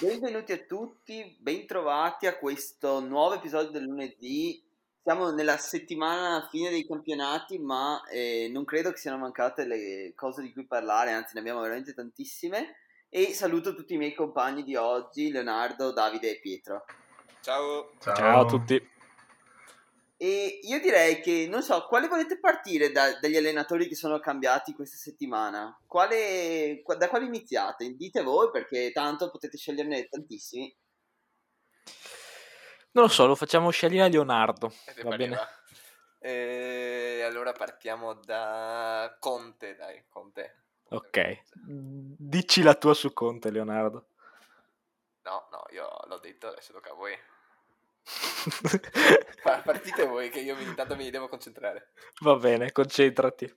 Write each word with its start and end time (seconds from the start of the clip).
Benvenuti 0.00 0.50
a 0.50 0.58
tutti, 0.58 1.36
bentrovati 1.38 2.26
a 2.26 2.36
questo 2.36 2.98
nuovo 2.98 3.34
episodio 3.34 3.70
del 3.70 3.84
lunedì. 3.84 4.60
Siamo 5.06 5.30
nella 5.30 5.56
settimana 5.56 6.48
fine 6.50 6.68
dei 6.68 6.84
campionati, 6.84 7.60
ma 7.60 8.02
eh, 8.08 8.48
non 8.50 8.64
credo 8.64 8.90
che 8.90 8.96
siano 8.96 9.18
mancate 9.18 9.64
le 9.64 10.12
cose 10.16 10.42
di 10.42 10.52
cui 10.52 10.66
parlare, 10.66 11.12
anzi 11.12 11.34
ne 11.34 11.38
abbiamo 11.38 11.60
veramente 11.60 11.94
tantissime. 11.94 12.74
E 13.08 13.32
saluto 13.32 13.76
tutti 13.76 13.94
i 13.94 13.98
miei 13.98 14.14
compagni 14.14 14.64
di 14.64 14.74
oggi, 14.74 15.30
Leonardo, 15.30 15.92
Davide 15.92 16.30
e 16.32 16.40
Pietro. 16.40 16.86
Ciao. 17.40 17.92
Ciao. 18.00 18.16
Ciao 18.16 18.40
a 18.40 18.46
tutti. 18.46 18.90
E 20.16 20.58
io 20.64 20.80
direi 20.80 21.20
che, 21.20 21.46
non 21.48 21.62
so, 21.62 21.86
quale 21.86 22.08
volete 22.08 22.40
partire 22.40 22.90
da- 22.90 23.16
dagli 23.20 23.36
allenatori 23.36 23.86
che 23.86 23.94
sono 23.94 24.18
cambiati 24.18 24.74
questa 24.74 24.96
settimana? 24.96 25.78
Quale, 25.86 26.82
qua- 26.82 26.96
da 26.96 27.08
quale 27.08 27.26
iniziate? 27.26 27.94
Dite 27.94 28.22
voi 28.24 28.50
perché 28.50 28.90
tanto 28.90 29.30
potete 29.30 29.56
sceglierne 29.56 30.08
tantissimi. 30.08 30.76
Non 32.96 33.04
lo 33.04 33.10
so, 33.10 33.26
lo 33.26 33.34
facciamo 33.34 33.68
scegliere 33.68 34.06
a 34.06 34.08
Leonardo. 34.08 34.72
E 34.86 35.02
Va 35.02 35.16
bene. 35.16 35.38
Eh, 36.18 37.20
allora 37.26 37.52
partiamo 37.52 38.14
da 38.14 39.14
Conte, 39.20 39.76
dai, 39.76 40.02
Conte. 40.08 40.62
Ok. 40.88 41.42
Dici 41.52 42.62
la 42.62 42.74
tua 42.74 42.94
su 42.94 43.12
Conte, 43.12 43.50
Leonardo. 43.50 44.06
No, 45.24 45.46
no, 45.50 45.64
io 45.72 45.86
l'ho 46.06 46.18
detto, 46.20 46.46
adesso 46.48 46.72
tocca 46.72 46.92
a 46.92 46.94
voi. 46.94 47.14
Pa- 49.42 49.60
Partite 49.60 50.06
voi 50.06 50.30
che 50.30 50.40
io 50.40 50.58
intanto 50.58 50.96
mi 50.96 51.10
devo 51.10 51.28
concentrare. 51.28 51.90
Va 52.20 52.36
bene, 52.36 52.72
concentrati. 52.72 53.54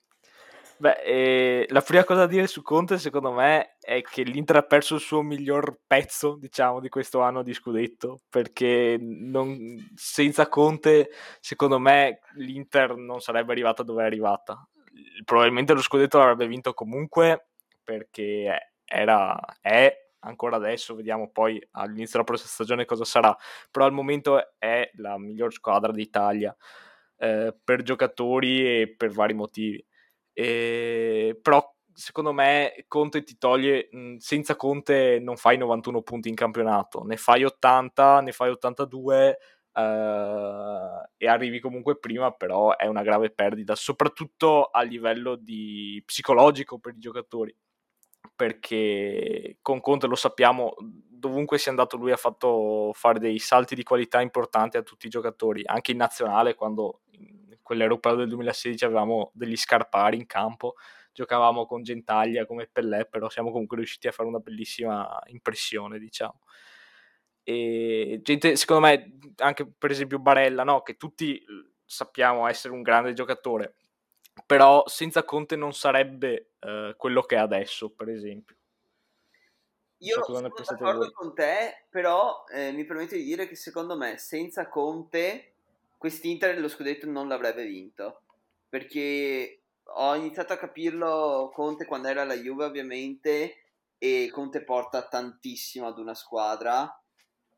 Beh, 0.82 1.02
eh, 1.04 1.66
la 1.72 1.82
prima 1.82 2.06
cosa 2.06 2.22
da 2.22 2.26
dire 2.28 2.48
su 2.48 2.62
Conte, 2.62 2.98
secondo 3.00 3.34
me, 3.34 3.76
è 3.82 4.02
che 4.02 4.24
l'Inter 4.24 4.56
ha 4.58 4.62
perso 4.64 4.96
il 4.96 5.02
suo 5.02 5.22
miglior 5.22 5.78
pezzo, 5.86 6.38
diciamo, 6.40 6.80
di 6.80 6.88
questo 6.88 7.20
anno 7.22 7.44
di 7.44 7.54
scudetto, 7.54 8.22
perché 8.30 8.98
non- 9.00 9.76
senza 9.96 10.48
Conte, 10.48 11.10
secondo 11.42 11.80
me, 11.80 12.22
l'Inter 12.36 12.96
non 12.96 13.20
sarebbe 13.20 13.52
arrivata 13.52 13.84
dove 13.84 14.04
è 14.04 14.06
arrivata. 14.06 14.66
Probabilmente 15.26 15.74
lo 15.74 15.82
scudetto 15.82 16.18
l'avrebbe 16.18 16.48
vinto 16.48 16.74
comunque, 16.74 17.50
perché 17.84 18.72
era, 18.86 19.38
è 19.62 19.94
ancora 20.22 20.56
adesso, 20.56 20.96
vediamo 20.96 21.30
poi 21.30 21.62
all'inizio 21.72 22.12
della 22.14 22.24
prossima 22.24 22.50
stagione 22.50 22.86
cosa 22.86 23.04
sarà, 23.04 23.36
però 23.70 23.86
al 23.86 23.92
momento 23.94 24.54
è 24.58 24.90
la 24.96 25.18
miglior 25.18 25.52
squadra 25.54 25.92
d'Italia 25.92 26.56
eh, 27.18 27.54
per 27.64 27.82
giocatori 27.84 28.82
e 28.82 28.94
per 28.96 29.12
vari 29.12 29.34
motivi. 29.34 29.84
E, 30.40 31.38
però 31.42 31.76
secondo 31.94 32.32
me 32.32 32.86
Conte 32.88 33.24
ti 33.24 33.38
toglie, 33.38 33.90
mh, 33.92 34.16
senza 34.16 34.56
Conte 34.56 35.20
non 35.20 35.36
fai 35.36 35.58
91 35.58 36.02
punti 36.02 36.30
in 36.30 36.36
campionato, 36.36 37.04
ne 37.04 37.18
fai 37.18 37.44
80, 37.44 38.22
ne 38.22 38.32
fai 38.32 38.50
82 38.50 39.38
eh, 39.74 41.10
e 41.18 41.28
arrivi 41.28 41.60
comunque 41.60 42.00
prima, 42.00 42.32
però 42.32 42.78
è 42.78 42.88
una 42.88 43.04
grave 43.04 43.32
perdita, 43.32 43.76
soprattutto 43.76 44.66
a 44.68 44.82
livello 44.82 45.36
di 45.36 46.02
psicologico 46.06 46.80
per 46.80 46.94
i 46.96 47.00
giocatori 47.00 47.54
perché 48.34 49.58
con 49.62 49.82
Conte 49.82 50.08
lo 50.08 50.16
sappiamo, 50.16 50.76
dovunque 50.80 51.58
sia 51.58 51.72
andato 51.72 51.98
lui 51.98 52.12
ha 52.12 52.18
fatto 52.18 52.92
fare 52.94 53.20
dei 53.20 53.40
salti 53.40 53.76
di 53.76 53.84
qualità 53.84 54.22
importanti 54.22 54.78
a 54.78 54.84
tutti 54.84 55.08
i 55.08 55.10
giocatori, 55.10 55.64
anche 55.66 55.92
in 55.92 55.98
nazionale 55.98 56.56
quando 56.56 57.02
quell'Europeo 57.70 58.16
del 58.16 58.30
2016 58.30 58.84
avevamo 58.84 59.30
degli 59.36 59.56
scarpari 59.56 60.18
in 60.18 60.26
campo, 60.26 60.74
giocavamo 61.14 61.68
con 61.68 61.84
Gentaglia 61.84 62.48
come 62.48 62.68
Pellè, 62.68 63.06
però 63.06 63.30
siamo 63.30 63.52
comunque 63.52 63.78
riusciti 63.78 64.08
a 64.08 64.12
fare 64.12 64.28
una 64.28 64.40
bellissima 64.40 65.22
impressione, 65.28 66.00
diciamo. 66.00 66.40
E 67.44 68.22
gente, 68.24 68.56
secondo 68.56 68.88
me, 68.88 69.20
anche 69.38 69.68
per 69.68 69.92
esempio 69.92 70.18
Barella, 70.18 70.64
no? 70.64 70.82
che 70.82 70.98
tutti 70.98 71.40
sappiamo 71.86 72.48
essere 72.48 72.74
un 72.74 72.82
grande 72.82 73.14
giocatore, 73.14 73.76
però 74.48 74.84
senza 74.88 75.24
Conte 75.24 75.56
non 75.56 75.74
sarebbe 75.74 76.54
eh, 76.58 76.96
quello 76.98 77.22
che 77.22 77.36
è 77.36 77.40
adesso, 77.40 77.92
per 77.92 78.10
esempio. 78.10 78.56
Io 80.00 80.24
sono 80.24 80.42
d'accordo 80.42 80.98
voi. 80.98 81.12
con 81.12 81.36
te, 81.36 81.86
però 81.92 82.46
eh, 82.52 82.72
mi 82.72 82.84
permetto 82.84 83.14
di 83.14 83.24
dire 83.24 83.48
che 83.48 83.56
secondo 83.56 83.96
me 83.96 84.18
senza 84.18 84.68
Conte 84.70 85.59
quest'Inter 86.00 86.58
lo 86.60 86.70
scudetto 86.70 87.06
non 87.08 87.28
l'avrebbe 87.28 87.66
vinto. 87.66 88.24
Perché 88.70 89.64
ho 89.84 90.16
iniziato 90.16 90.54
a 90.54 90.58
capirlo 90.58 91.52
Conte 91.54 91.86
quando 91.86 92.08
era 92.08 92.22
alla 92.22 92.36
Juve 92.36 92.66
ovviamente 92.66 93.74
e 93.98 94.30
Conte 94.32 94.64
porta 94.64 95.08
tantissimo 95.08 95.88
ad 95.88 96.00
una 96.00 96.14
squadra 96.14 96.90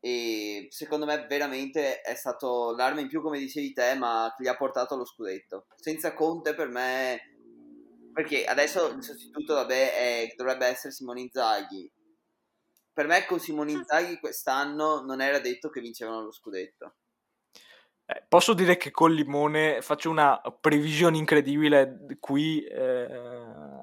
e 0.00 0.66
secondo 0.70 1.06
me 1.06 1.26
veramente 1.26 2.00
è 2.00 2.14
stato 2.16 2.74
l'arma 2.74 3.00
in 3.00 3.08
più 3.08 3.22
come 3.22 3.38
dicevi 3.38 3.72
te 3.72 3.94
ma 3.94 4.34
che 4.36 4.42
gli 4.42 4.48
ha 4.48 4.56
portato 4.56 4.94
allo 4.94 5.06
scudetto. 5.06 5.66
Senza 5.76 6.12
Conte 6.14 6.54
per 6.54 6.68
me 6.68 7.20
perché 8.12 8.44
adesso 8.44 8.88
il 8.88 9.02
sostituto 9.02 9.54
vabbè 9.54 9.94
è- 9.94 10.34
dovrebbe 10.36 10.66
essere 10.66 10.92
Simone 10.92 11.20
Inzaghi 11.20 11.90
per 12.92 13.06
me 13.06 13.24
con 13.24 13.40
Simone 13.40 13.72
Inzaghi 13.72 14.18
quest'anno 14.18 15.02
non 15.02 15.20
era 15.22 15.38
detto 15.38 15.70
che 15.70 15.80
vincevano 15.80 16.22
lo 16.22 16.32
scudetto. 16.32 16.96
Eh, 18.12 18.22
posso 18.28 18.52
dire 18.52 18.76
che 18.76 18.90
con 18.90 19.12
Limone 19.12 19.80
faccio 19.80 20.10
una 20.10 20.38
previsione 20.60 21.16
incredibile 21.16 22.04
qui 22.20 22.62
eh, 22.64 23.08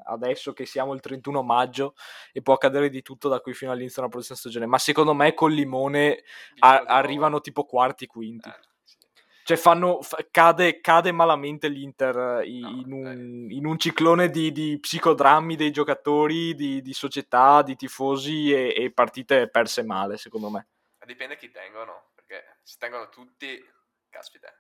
adesso 0.06 0.54
che 0.54 0.66
siamo 0.66 0.94
il 0.94 1.00
31 1.00 1.42
maggio 1.42 1.96
e 2.32 2.42
può 2.42 2.54
accadere 2.54 2.90
di 2.90 3.02
tutto 3.02 3.28
da 3.28 3.40
qui 3.40 3.54
fino 3.54 3.72
all'inizio 3.72 4.02
della 4.02 4.14
prossima 4.14 4.38
stagione, 4.38 4.66
ma 4.68 4.78
secondo 4.78 5.14
me 5.14 5.34
con 5.34 5.52
Limone 5.52 6.24
a- 6.60 6.84
arrivano 6.86 7.42
tipo 7.42 7.64
quarti, 7.66 8.06
quinti. 8.06 8.50
Eh, 8.50 8.60
sì. 8.84 8.98
Cioè 9.46 9.58
fanno, 9.58 10.02
fa- 10.02 10.24
cade, 10.30 10.80
cade 10.80 11.12
malamente 11.12 11.68
l'Inter 11.68 12.42
eh, 12.42 12.48
in, 12.48 12.60
No, 12.60 12.70
in 12.70 12.92
un, 12.92 13.48
in 13.50 13.66
un 13.66 13.80
ciclone 13.80 14.30
di, 14.30 14.52
di 14.52 14.78
psicodrammi 14.80 15.56
dei 15.56 15.72
giocatori, 15.72 16.54
di, 16.54 16.82
di 16.82 16.94
società, 16.94 17.64
di 17.64 17.76
tifosi 17.76 18.54
e, 18.54 18.76
e 18.78 18.92
partite 18.92 19.50
perse 19.50 19.84
male, 19.84 20.18
secondo 20.18 20.50
me. 20.50 20.68
Dipende 21.06 21.38
chi 21.38 21.50
tengono, 21.50 22.10
perché 22.14 22.60
se 22.62 22.76
tengono 22.78 23.10
tutti, 23.10 23.60
caspita, 24.10 24.54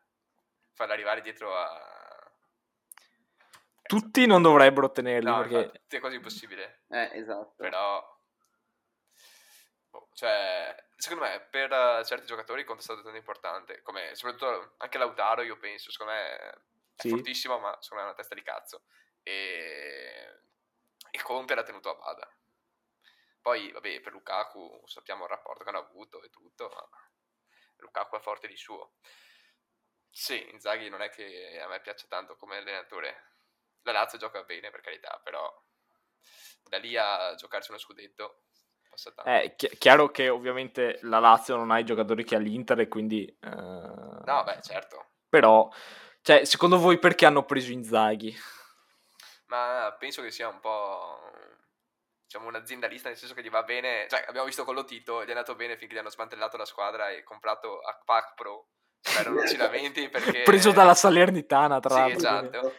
farli 0.74 0.94
arrivare 0.94 1.22
dietro 1.22 1.56
a... 1.56 1.98
Tutti 3.82 4.26
non 4.28 4.42
dovrebbero 4.44 4.92
tenerli 4.92 5.26
No, 5.28 5.40
perché... 5.40 5.56
infatti, 5.56 5.96
è 5.96 6.00
quasi 6.00 6.16
impossibile. 6.18 6.84
Eh, 6.90 7.10
esatto. 7.14 7.56
Però, 7.58 8.22
boh, 9.90 10.10
cioè, 10.14 10.76
secondo 10.96 11.24
me 11.24 11.42
per 11.50 11.72
eh, 11.72 12.06
certi 12.06 12.28
giocatori 12.28 12.64
Conte 12.64 12.82
è 12.82 12.84
stato 12.84 13.02
tanto 13.02 13.18
importante, 13.18 13.82
come 13.82 14.14
soprattutto 14.14 14.76
anche 14.78 14.98
Lautaro, 15.00 15.42
io 15.42 15.58
penso, 15.58 15.90
secondo 15.92 16.14
me 16.14 16.38
è 16.38 16.54
Sì. 16.98 17.10
fortissimo, 17.10 17.58
ma 17.58 17.76
secondo 17.82 17.96
me 17.96 18.02
è 18.02 18.14
una 18.14 18.14
testa 18.14 18.36
di 18.36 18.44
cazzo. 18.44 18.84
E, 19.24 20.42
e 21.10 21.22
Conte 21.24 21.56
l'ha 21.56 21.64
tenuto 21.64 21.90
a 21.90 21.96
bada. 21.96 22.32
Poi, 23.42 23.72
vabbè, 23.72 24.02
per 24.02 24.12
Lukaku 24.12 24.84
sappiamo 24.86 25.24
il 25.24 25.30
rapporto 25.32 25.64
che 25.64 25.70
hanno 25.70 25.80
avuto 25.80 26.22
e 26.22 26.30
tutto, 26.30 26.70
ma 26.70 26.88
Lukaku 27.78 28.18
è 28.18 28.20
forte 28.20 28.48
di 28.48 28.58
suo. 28.58 28.98
Sì, 30.12 30.50
Inzaghi 30.52 30.90
non 30.90 31.02
è 31.02 31.10
che 31.10 31.60
a 31.62 31.68
me 31.68 31.80
piaccia 31.82 32.08
tanto 32.08 32.36
come 32.36 32.58
allenatore. 32.58 33.28
La 33.84 33.92
Lazio 33.92 34.18
gioca 34.18 34.44
bene, 34.44 34.70
per 34.70 34.82
carità, 34.82 35.20
però 35.24 35.52
da 36.64 36.78
lì 36.78 36.96
a 36.98 37.34
giocarsi 37.36 37.72
uno 37.72 37.80
scudetto 37.80 38.44
passa 38.90 39.12
tanto. 39.12 39.30
È 39.30 39.56
chi- 39.56 39.78
chiaro 39.78 40.10
che 40.10 40.30
ovviamente 40.30 41.00
la 41.04 41.20
Lazio 41.20 41.56
non 41.56 41.72
ha 41.72 41.80
i 41.80 41.86
giocatori 41.86 42.24
che 42.24 42.36
ha 42.36 42.40
l'Inter 42.40 42.80
e 42.82 42.88
quindi... 42.88 43.26
eh, 43.26 43.50
No, 43.50 44.44
beh, 44.44 44.62
certo. 44.62 45.12
Però, 45.30 45.70
cioè, 46.22 46.44
secondo 46.46 46.78
voi 46.78 47.00
perché 47.00 47.26
hanno 47.26 47.46
preso 47.46 47.72
Inzaghi? 47.72 48.36
Ma 49.48 49.96
penso 49.98 50.22
che 50.22 50.32
sia 50.32 50.48
un 50.48 50.60
po' 50.60 51.32
diciamo 52.24 52.48
un 52.48 52.56
aziendalista 52.56 53.10
nel 53.10 53.18
senso 53.18 53.34
che 53.34 53.42
gli 53.42 53.50
va 53.50 53.64
bene, 53.64 54.06
cioè 54.08 54.24
abbiamo 54.28 54.46
visto 54.46 54.64
con 54.64 54.76
Lotito, 54.76 55.24
gli 55.24 55.28
è 55.28 55.32
andato 55.32 55.56
bene 55.56 55.78
finché 55.78 55.96
gli 55.96 55.98
hanno 55.98 56.12
smantellato 56.12 56.58
la 56.58 56.66
squadra 56.66 57.10
e 57.10 57.24
comprato 57.24 57.80
Akpak 57.80 58.36
Pro. 58.36 58.68
Spero 59.02 59.32
non 59.34 59.48
si 59.48 59.58
lamenti 59.58 60.10
perché 60.10 60.44
Preso 60.44 60.72
dalla 60.72 60.94
Salernitana, 60.94 61.80
tra 61.80 61.94
Sì, 61.94 62.00
l'altro. 62.00 62.18
esatto. 62.18 62.74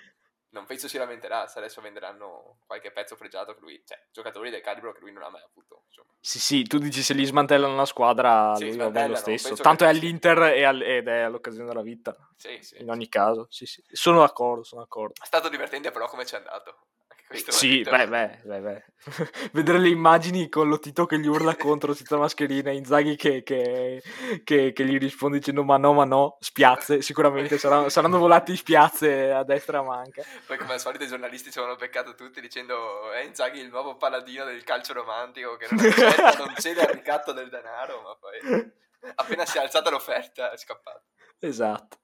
Non 0.52 0.66
penso 0.66 0.88
si 0.88 0.98
lamenterà 0.98 1.46
se 1.46 1.58
adesso 1.60 1.80
venderanno 1.80 2.58
qualche 2.66 2.90
pezzo 2.90 3.14
pregiato 3.14 3.54
che 3.54 3.60
lui, 3.60 3.80
cioè 3.86 4.04
giocatori 4.10 4.50
del 4.50 4.60
calibro 4.60 4.92
che 4.92 4.98
lui 5.00 5.12
non 5.12 5.22
ha 5.22 5.28
mai 5.30 5.42
avuto, 5.42 5.84
insomma. 5.86 6.08
Sì, 6.18 6.40
sì, 6.40 6.64
tu 6.64 6.78
dici 6.78 7.02
se 7.02 7.14
li 7.14 7.24
smantellano 7.24 7.76
la 7.76 7.84
squadra, 7.84 8.56
Sì, 8.56 8.64
lui 8.66 8.76
va 8.76 8.90
bene 8.90 9.08
lo 9.08 9.14
stesso. 9.14 9.54
Tanto 9.54 9.84
è 9.84 9.88
all'Inter 9.88 10.42
e 10.42 10.64
al- 10.64 10.82
ed 10.82 11.06
è 11.06 11.20
all'occasione 11.20 11.68
della 11.68 11.82
vita. 11.82 12.16
Sì, 12.36 12.58
sì. 12.62 12.80
In 12.82 12.90
ogni 12.90 13.08
caso, 13.08 13.46
sì, 13.48 13.64
sì. 13.64 13.80
Sono 13.92 14.18
d'accordo, 14.20 14.64
sono 14.64 14.80
d'accordo. 14.80 15.14
È 15.22 15.26
stato 15.26 15.48
divertente 15.48 15.92
però 15.92 16.08
come 16.08 16.26
ci 16.26 16.34
è 16.34 16.38
andato. 16.38 16.86
Sì, 17.32 17.82
beh, 17.82 18.08
beh, 18.08 18.40
beh, 18.42 18.60
beh. 18.60 18.84
Vedere 19.52 19.78
le 19.78 19.88
immagini 19.88 20.48
con 20.48 20.68
Lotito 20.68 21.06
che 21.06 21.18
gli 21.18 21.28
urla 21.28 21.56
contro 21.56 21.94
senza 21.94 22.16
mascherina, 22.16 22.70
Inzaghi 22.72 23.14
che, 23.14 23.42
che, 23.44 24.02
che, 24.42 24.72
che 24.72 24.84
gli 24.84 24.98
risponde 24.98 25.38
dicendo 25.38 25.62
ma 25.62 25.76
no, 25.76 25.92
ma 25.92 26.04
no, 26.04 26.38
spiazze, 26.40 27.00
sicuramente 27.02 27.56
saranno, 27.56 27.88
saranno 27.88 28.18
volati 28.18 28.56
spiazze 28.56 29.30
a 29.30 29.44
destra 29.44 29.78
a 29.78 29.82
manca. 29.82 30.24
Poi 30.44 30.58
come 30.58 30.72
al 30.72 30.80
solito 30.80 31.04
i 31.04 31.08
giornalisti 31.08 31.52
ci 31.52 31.58
avevano 31.58 31.78
beccato 31.78 32.14
tutti 32.16 32.40
dicendo 32.40 33.12
è 33.12 33.22
Inzaghi 33.22 33.60
il 33.60 33.68
nuovo 33.68 33.96
paladino 33.96 34.44
del 34.44 34.64
calcio 34.64 34.92
romantico 34.92 35.56
che 35.56 35.68
non 35.70 35.86
accetta, 35.86 36.32
non 36.36 36.54
cede 36.58 36.80
al 36.82 36.92
ricatto 36.92 37.32
del 37.32 37.48
denaro, 37.48 38.02
ma 38.02 38.16
poi 38.16 38.72
appena 39.14 39.46
si 39.46 39.56
è 39.56 39.60
alzata 39.60 39.88
l'offerta 39.88 40.50
è 40.50 40.56
scappato. 40.56 41.04
Esatto. 41.38 41.98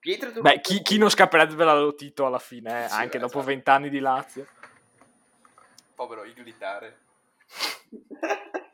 Pietro, 0.00 0.32
tu 0.32 0.40
Beh, 0.40 0.60
chi, 0.62 0.80
chi 0.82 0.96
non 0.96 1.10
scapperebbe 1.10 1.54
dalla 1.54 1.78
Lotito 1.78 2.24
alla 2.24 2.38
fine, 2.38 2.84
eh, 2.84 2.88
Sì, 2.88 2.94
anche 2.94 3.18
beh, 3.18 3.18
dopo 3.18 3.38
esatto. 3.38 3.46
vent'anni 3.50 3.90
di 3.90 3.98
Lazio. 3.98 4.46
Povero 5.94 6.24
Iglitare. 6.24 6.98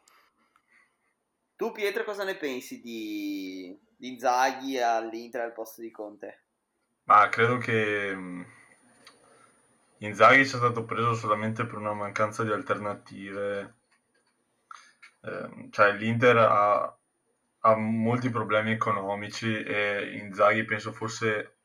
Tu 1.56 1.72
Pietro 1.72 2.04
cosa 2.04 2.22
ne 2.22 2.36
pensi 2.36 2.82
di, 2.82 3.74
di 3.96 4.08
Inzaghi 4.08 4.78
all'Inter 4.78 5.40
al 5.40 5.54
posto 5.54 5.80
di 5.80 5.90
Conte? 5.90 6.42
Ma 7.04 7.28
credo 7.30 7.56
che 7.56 8.14
mh, 8.14 8.46
Inzaghi 10.00 10.44
sia 10.44 10.58
stato 10.58 10.84
preso 10.84 11.14
solamente 11.14 11.64
per 11.64 11.78
una 11.78 11.94
mancanza 11.94 12.44
di 12.44 12.52
alternative. 12.52 13.74
Ehm, 15.22 15.70
cioè 15.70 15.92
l'Inter 15.94 16.36
ha, 16.36 16.98
ha 17.66 17.76
molti 17.76 18.30
problemi 18.30 18.70
economici 18.70 19.52
e 19.62 20.18
Inzaghi 20.22 20.64
penso 20.64 20.92
fosse 20.92 21.56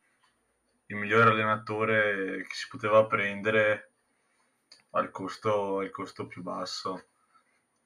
il 0.88 0.96
migliore 0.96 1.30
allenatore 1.30 2.44
che 2.48 2.54
si 2.54 2.68
poteva 2.68 3.06
prendere 3.06 3.92
al 4.92 5.12
costo, 5.12 5.78
al 5.80 5.92
costo 5.92 6.26
più 6.26 6.42
basso. 6.42 7.10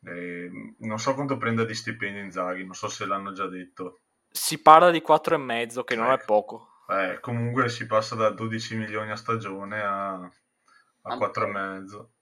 E, 0.04 0.50
non 0.80 0.98
so 0.98 1.14
quanto 1.14 1.38
prenda 1.38 1.66
di 1.66 1.74
stipendio 1.76 2.22
Inzaghi, 2.24 2.64
non 2.64 2.74
so 2.74 2.88
se 2.88 3.06
l'hanno 3.06 3.34
già 3.34 3.48
detto. 3.48 4.00
Si 4.30 4.62
parla 4.62 4.92
di 4.92 5.02
quattro 5.02 5.36
e 5.36 5.40
mezzo, 5.40 5.84
che 5.84 5.96
non 5.96 6.12
è 6.12 6.14
Ecco. 6.14 6.26
poco. 6.26 6.70
Eh, 6.88 7.20
comunque 7.20 7.68
si 7.70 7.86
passa 7.86 8.16
da 8.16 8.30
12 8.30 8.76
milioni 8.76 9.12
a 9.12 9.16
stagione 9.16 9.82
a, 9.82 10.14
a 10.14 10.32
Ah, 11.02 11.18
4 11.18 11.46
e 11.48 11.52
mezzo. 11.52 12.14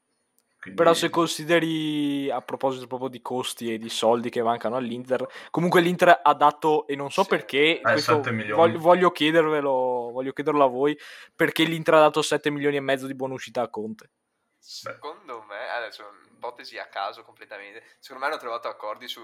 Quindi- 0.63 0.81
Però 0.81 0.93
se 0.93 1.09
consideri, 1.09 2.31
a 2.31 2.41
proposito 2.41 2.87
proprio 2.87 3.09
di 3.09 3.21
costi 3.21 3.73
e 3.73 3.77
di 3.77 3.89
soldi 3.89 4.29
che 4.29 4.41
mancano 4.41 4.77
all'Inter, 4.77 5.27
comunque 5.51 5.81
l'Inter 5.81 6.21
ha 6.23 6.33
dato, 6.33 6.87
e 6.87 6.95
non 6.95 7.11
so 7.11 7.23
Sì. 7.23 7.27
perché, 7.27 7.79
Eh, 7.79 7.81
questo 7.81 8.15
7 8.15 8.31
milioni. 8.31 8.53
voglio, 8.53 8.79
voglio 8.79 9.11
chiedervelo, 9.11 9.71
voglio 10.13 10.31
chiederlo 10.31 10.63
a 10.63 10.67
voi, 10.67 10.97
perché 11.35 11.65
l'Inter 11.65 11.95
ha 11.95 11.99
dato 11.99 12.21
7 12.21 12.49
milioni 12.49 12.77
e 12.77 12.79
mezzo 12.79 13.07
di 13.07 13.13
buona 13.13 13.33
uscita 13.33 13.61
a 13.61 13.69
Conte. 13.69 14.11
Secondo 14.57 15.43
me, 15.43 15.67
adesso 15.69 16.05
ipotesi 16.31 16.77
a 16.77 16.87
caso 16.87 17.23
completamente, 17.23 17.83
secondo 17.99 18.23
me 18.25 18.31
hanno 18.31 18.39
trovato 18.39 18.69
accordi 18.69 19.09
su, 19.09 19.21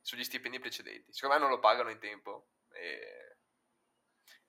sugli 0.00 0.22
stipendi 0.22 0.60
precedenti. 0.60 1.12
Secondo 1.12 1.34
me 1.34 1.42
non 1.42 1.50
lo 1.50 1.58
pagano 1.58 1.90
in 1.90 1.98
tempo 1.98 2.50
e, 2.72 3.00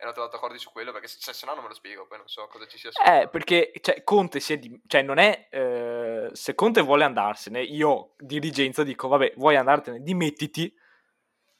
hanno 0.03 0.13
trovato 0.13 0.35
accordi 0.35 0.57
su 0.59 0.71
quello 0.71 0.91
perché 0.91 1.07
se, 1.07 1.33
se 1.33 1.45
no 1.45 1.53
non 1.53 1.63
me 1.63 1.69
lo 1.69 1.75
spiego, 1.75 2.05
poi 2.07 2.17
non 2.17 2.27
so 2.27 2.47
cosa 2.47 2.65
ci 2.67 2.77
sia 2.77 2.91
sotto. 2.91 3.09
Eh, 3.09 3.27
perché 3.29 3.71
cioè, 3.81 4.03
Conte 4.03 4.39
si 4.39 4.53
è 4.53 4.57
di- 4.57 4.81
cioè, 4.87 5.01
non 5.01 5.17
è 5.17 5.47
eh, 5.49 6.29
se 6.33 6.55
Conte 6.55 6.81
vuole 6.81 7.03
andarsene, 7.03 7.61
io 7.61 8.13
dirigenza 8.17 8.83
dico, 8.83 9.07
vabbè, 9.07 9.33
vuoi 9.37 9.55
andartene, 9.55 10.01
dimettiti 10.01 10.73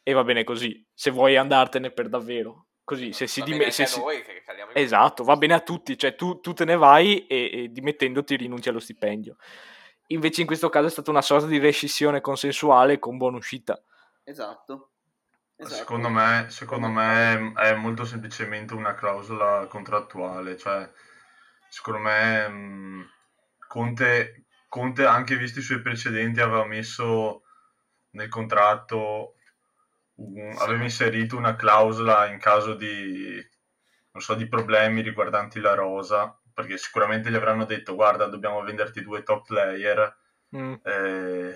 e 0.04 0.14
va 0.14 0.24
bene 0.24 0.44
così. 0.44 0.86
Se 0.94 1.12
vuoi 1.12 1.38
andartene 1.38 1.92
per 1.92 2.10
davvero, 2.10 2.68
così 2.84 3.14
se 3.14 3.28
si 3.28 3.40
Va 3.40 3.46
dime- 3.46 3.58
bene 3.60 3.72
se 3.72 3.84
anche 3.84 3.94
a 3.94 3.96
si- 3.96 4.02
Esatto, 4.74 5.24
va 5.24 5.36
bene 5.38 5.54
a 5.54 5.60
tutti, 5.62 5.98
cioè 5.98 6.16
tu, 6.16 6.40
tu 6.40 6.54
te 6.54 6.66
ne 6.66 6.76
vai 6.76 7.26
e, 7.28 7.50
e 7.54 7.68
dimettendoti 7.72 8.36
rinunci 8.36 8.70
allo 8.70 8.80
stipendio. 8.80 9.38
Invece 10.08 10.42
in 10.42 10.48
questo 10.48 10.70
caso 10.70 10.88
è 10.88 10.92
stata 10.92 11.10
una 11.12 11.22
sorta 11.22 11.46
di 11.48 11.60
rescissione 11.60 12.20
consensuale 12.22 13.00
con 13.00 13.18
buona 13.18 13.38
uscita. 13.38 13.82
Esatto. 14.24 14.93
Esatto. 15.64 15.76
Secondo 15.76 16.10
me, 16.10 16.46
secondo 16.50 16.88
me 16.88 17.54
è 17.54 17.74
molto 17.76 18.06
semplicemente 18.06 18.74
una 18.74 18.94
clausola 18.96 19.66
contrattuale, 19.68 20.58
cioè 20.58 20.90
secondo 21.70 22.00
me 22.00 22.48
mh, 22.48 23.10
Conte, 23.68 24.46
Conte, 24.68 25.06
anche 25.06 25.38
visti 25.38 25.60
i 25.60 25.62
suoi 25.62 25.82
precedenti, 25.82 26.40
aveva 26.42 26.66
messo 26.66 27.44
nel 28.12 28.30
contratto, 28.30 29.36
un- 30.16 30.56
aveva 30.60 30.84
inserito 30.84 31.38
una 31.38 31.56
clausola 31.56 32.26
in 32.28 32.40
caso 32.40 32.74
di, 32.76 33.42
non 34.12 34.22
so, 34.22 34.34
di 34.36 34.48
problemi 34.48 35.02
riguardanti 35.02 35.60
la 35.60 35.74
rosa, 35.74 36.38
perché 36.54 36.78
sicuramente 36.78 37.30
gli 37.32 37.36
avranno 37.36 37.66
detto 37.66 37.96
guarda 37.96 38.28
dobbiamo 38.28 38.62
venderti 38.64 39.02
due 39.02 39.24
top 39.24 39.46
player, 39.48 40.18
Mm, 40.56 40.76
eh, 40.84 41.56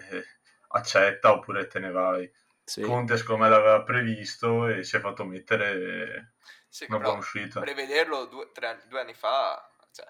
accetta 0.70 1.32
oppure 1.32 1.68
te 1.68 1.78
ne 1.80 1.92
vai. 1.92 2.32
Sì. 2.68 2.82
Conte 2.82 3.16
secondo 3.16 3.44
me 3.44 3.50
l'aveva 3.50 3.82
previsto 3.84 4.68
e 4.68 4.84
si 4.84 4.98
è 4.98 5.00
fatto 5.00 5.24
mettere 5.24 6.34
Sì, 6.68 6.86
una 6.90 6.98
buona 7.00 7.20
uscita. 7.20 7.62
prevederlo 7.62 8.26
due, 8.26 8.50
tre 8.52 8.68
anni, 8.68 8.82
due 8.90 9.00
anni 9.00 9.14
fa, 9.14 9.70
cioè, 9.94 10.06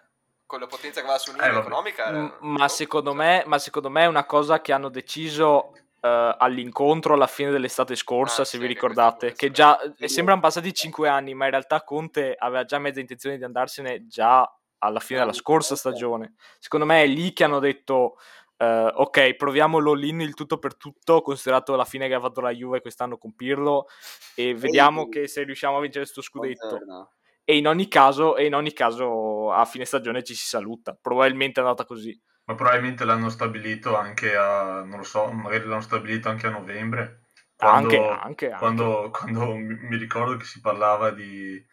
con 0.48 0.60
la 0.60 0.66
potenza 0.66 1.02
che 1.02 1.06
aveva 1.06 1.20
su 1.20 1.32
Eh, 1.40 1.48
economica... 1.60 2.06
era- 2.08 2.38
Ma 2.40 2.68
secondo, 2.68 3.12
cioè, 3.12 3.20
me, 3.20 3.44
ma 3.46 3.60
secondo 3.60 3.90
me 3.92 4.04
è 4.04 4.08
una 4.08 4.26
cosa 4.26 4.60
che 4.60 4.74
hanno 4.74 4.90
deciso 4.90 5.74
eh, 6.02 6.36
all'incontro 6.40 7.14
alla 7.14 7.28
fine 7.28 7.52
dell'estate 7.52 7.96
scorsa, 7.96 8.42
Ah, 8.42 8.46
se 8.46 8.58
sì, 8.58 8.58
vi 8.58 8.66
ricordate, 8.68 9.34
che 9.34 9.52
già 9.52 9.80
eh, 9.98 10.08
sembrano 10.08 10.42
passati 10.42 10.74
5 10.74 11.08
anni, 11.08 11.36
ma 11.36 11.46
in 11.46 11.52
realtà 11.52 11.84
Conte 11.84 12.34
aveva 12.38 12.66
già 12.66 12.80
mezza 12.80 13.00
intenzione 13.00 13.38
di 13.38 13.44
andarsene 13.44 14.08
già 14.08 14.52
alla 14.80 15.00
fine 15.00 15.20
della 15.20 15.34
scorsa 15.34 15.76
stagione. 15.76 16.34
Secondo 16.60 16.86
me 16.88 17.04
è 17.04 17.08
lì 17.08 17.34
che 17.34 17.44
hanno 17.44 17.60
detto 17.60 18.18
eh, 18.58 18.92
ok, 18.94 19.36
proviamo 19.36 19.80
l'all-in 19.80 20.22
il 20.22 20.34
tutto 20.34 20.58
per 20.58 20.76
tutto, 20.76 21.22
considerato 21.22 21.76
la 21.76 21.86
fine 21.86 22.08
che 22.08 22.16
ha 22.16 22.20
fatto 22.20 22.42
la 22.42 22.52
Juve 22.52 22.82
quest'anno 22.82 23.18
con 23.18 23.36
Pirlo 23.36 23.88
e 24.36 24.56
vediamo 24.56 25.04
Ehi. 25.04 25.10
che 25.10 25.28
se 25.28 25.44
riusciamo 25.44 25.78
a 25.78 25.82
vincere 25.82 26.04
questo 26.04 26.22
scudetto. 26.22 26.68
Buongiorno. 26.68 27.12
E 27.44 27.56
in 27.56 27.68
ogni 27.68 27.88
caso, 27.88 28.36
e 28.36 28.46
in 28.46 28.56
ogni 28.56 28.74
caso 28.74 29.52
a 29.54 29.64
fine 29.64 29.86
stagione 29.86 30.24
ci 30.24 30.36
si 30.36 30.46
saluta. 30.46 30.98
Probabilmente 31.00 31.62
è 31.62 31.64
andata 31.64 31.86
così. 31.86 32.20
Ma 32.46 32.56
probabilmente 32.56 33.06
l'hanno 33.06 33.30
stabilito 33.30 33.96
anche 33.96 34.36
a, 34.36 34.84
non 34.84 34.98
lo 34.98 35.04
so, 35.04 35.32
magari 35.32 35.66
l'hanno 35.66 35.82
stabilito 35.82 36.30
anche 36.30 36.48
a 36.48 36.50
novembre. 36.50 37.22
Quando, 37.56 37.88
Anche, 37.88 37.98
anche, 37.98 38.46
anche. 38.46 38.58
quando, 38.58 39.10
quando 39.12 39.56
mi, 39.56 39.76
mi 39.76 39.98
ricordo 39.98 40.38
che 40.38 40.46
si 40.46 40.62
parlava 40.62 41.10
di, 41.10 41.64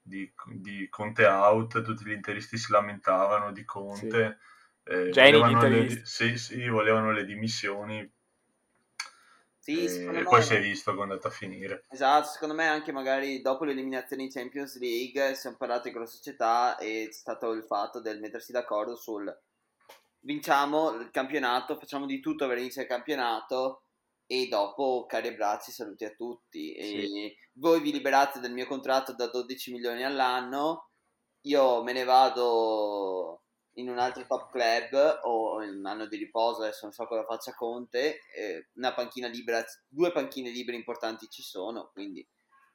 di, 0.00 0.32
di 0.54 0.88
Conte 0.88 1.26
out, 1.26 1.82
tutti 1.82 2.04
gli 2.04 2.12
interisti 2.12 2.56
si 2.56 2.70
lamentavano 2.70 3.50
di 3.50 3.64
Conte. 3.64 4.38
Eh, 4.88 5.10
Geni 5.10 5.38
volevano 5.38 5.68
le, 5.68 6.02
sì, 6.04 6.38
sì, 6.38 6.68
volevano 6.68 7.12
le 7.12 7.24
dimissioni. 7.24 8.10
Sì, 9.58 9.84
e, 9.84 9.88
secondo 9.88 10.18
e 10.18 10.22
me- 10.22 10.28
poi 10.28 10.42
si 10.42 10.54
è 10.54 10.60
visto 10.60 10.92
come 10.92 11.08
è 11.08 11.10
andata 11.10 11.28
a 11.28 11.30
finire. 11.30 11.84
Esatto, 11.90 12.28
secondo 12.28 12.54
me 12.54 12.66
anche 12.66 12.90
magari 12.90 13.42
dopo 13.42 13.64
l'eliminazione 13.64 14.22
in 14.22 14.30
Champions 14.30 14.78
League 14.78 15.34
si 15.34 15.46
è 15.46 15.56
parlato 15.56 15.90
con 15.90 16.00
la 16.00 16.06
società 16.06 16.78
e 16.78 17.08
c'è 17.10 17.12
stato 17.12 17.52
il 17.52 17.64
fatto 17.64 18.00
del 18.00 18.18
mettersi 18.18 18.50
d'accordo 18.50 18.96
sul 18.96 19.30
vinciamo 20.20 20.90
il 20.92 21.10
campionato, 21.10 21.78
facciamo 21.78 22.06
di 22.06 22.20
tutto 22.20 22.46
per 22.46 22.58
vincere 22.58 22.82
il 22.82 22.88
campionato 22.88 23.82
e 24.26 24.48
dopo 24.48 25.04
cari 25.06 25.28
abbracci, 25.28 25.70
saluti 25.70 26.04
a 26.04 26.14
tutti. 26.14 26.72
E 26.72 27.36
voi 27.54 27.80
vi 27.80 27.92
liberate 27.92 28.40
del 28.40 28.52
mio 28.52 28.66
contratto 28.66 29.14
da 29.14 29.28
12 29.28 29.72
milioni 29.72 30.02
all'anno, 30.02 30.90
io 31.42 31.82
me 31.82 31.92
ne 31.92 32.04
vado 32.04 33.42
in 33.78 33.88
un 33.88 33.98
altro 33.98 34.24
top 34.26 34.50
club 34.50 35.20
o 35.24 35.62
in 35.62 35.78
un 35.78 35.86
anno 35.86 36.06
di 36.06 36.16
riposo, 36.16 36.62
adesso 36.62 36.80
non 36.84 36.92
so 36.92 37.06
cosa 37.06 37.24
faccia 37.24 37.54
Conte, 37.54 38.20
eh, 38.34 38.68
una 38.74 38.92
panchina 38.92 39.28
libera, 39.28 39.64
due 39.88 40.12
panchine 40.12 40.50
libere 40.50 40.76
importanti 40.76 41.28
ci 41.28 41.42
sono, 41.42 41.90
quindi 41.92 42.26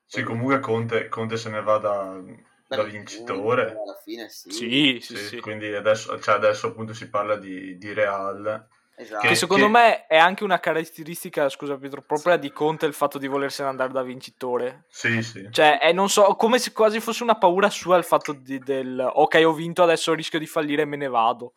Sì, 0.05 0.23
comunque 0.23 0.59
Conte, 0.59 1.09
Conte 1.09 1.37
se 1.37 1.49
ne 1.49 1.61
va 1.61 1.77
da, 1.77 2.21
da 2.67 2.83
vincitore. 2.83 3.71
alla 3.71 3.99
fine 4.03 4.29
sì, 4.29 4.49
Sì, 4.51 4.99
sì, 5.01 5.15
Sì, 5.15 5.27
sì. 5.27 5.39
Quindi 5.39 5.73
adesso, 5.73 6.19
cioè 6.19 6.35
adesso 6.35 6.67
appunto 6.67 6.93
si 6.93 7.09
parla 7.09 7.35
di, 7.35 7.77
di 7.77 7.93
Real. 7.93 8.67
Esatto. 8.95 9.27
Che 9.27 9.35
secondo 9.35 9.65
che- 9.65 9.71
me 9.71 10.07
è 10.07 10.17
anche 10.17 10.43
una 10.43 10.59
caratteristica, 10.59 11.49
scusa 11.49 11.77
Pietro, 11.77 12.01
propria 12.01 12.37
di 12.37 12.51
Conte 12.51 12.85
il 12.85 12.93
fatto 12.93 13.17
di 13.17 13.27
volersene 13.27 13.69
andare 13.69 13.91
da 13.91 14.01
vincitore. 14.03 14.85
Sì, 14.89 15.21
sì. 15.21 15.47
Cioè, 15.51 15.79
è, 15.79 15.91
non 15.91 16.09
so, 16.09 16.35
come 16.35 16.59
se 16.59 16.71
quasi 16.71 16.99
fosse 16.99 17.23
una 17.23 17.35
paura 17.37 17.69
sua 17.69 17.97
il 17.97 18.03
fatto 18.03 18.33
di- 18.33 18.59
del 18.59 18.99
ok, 19.13 19.41
ho 19.45 19.53
vinto, 19.53 19.83
adesso 19.83 20.13
rischio 20.13 20.39
di 20.39 20.47
fallire 20.47 20.83
e 20.83 20.85
me 20.85 20.97
ne 20.97 21.07
vado. 21.07 21.53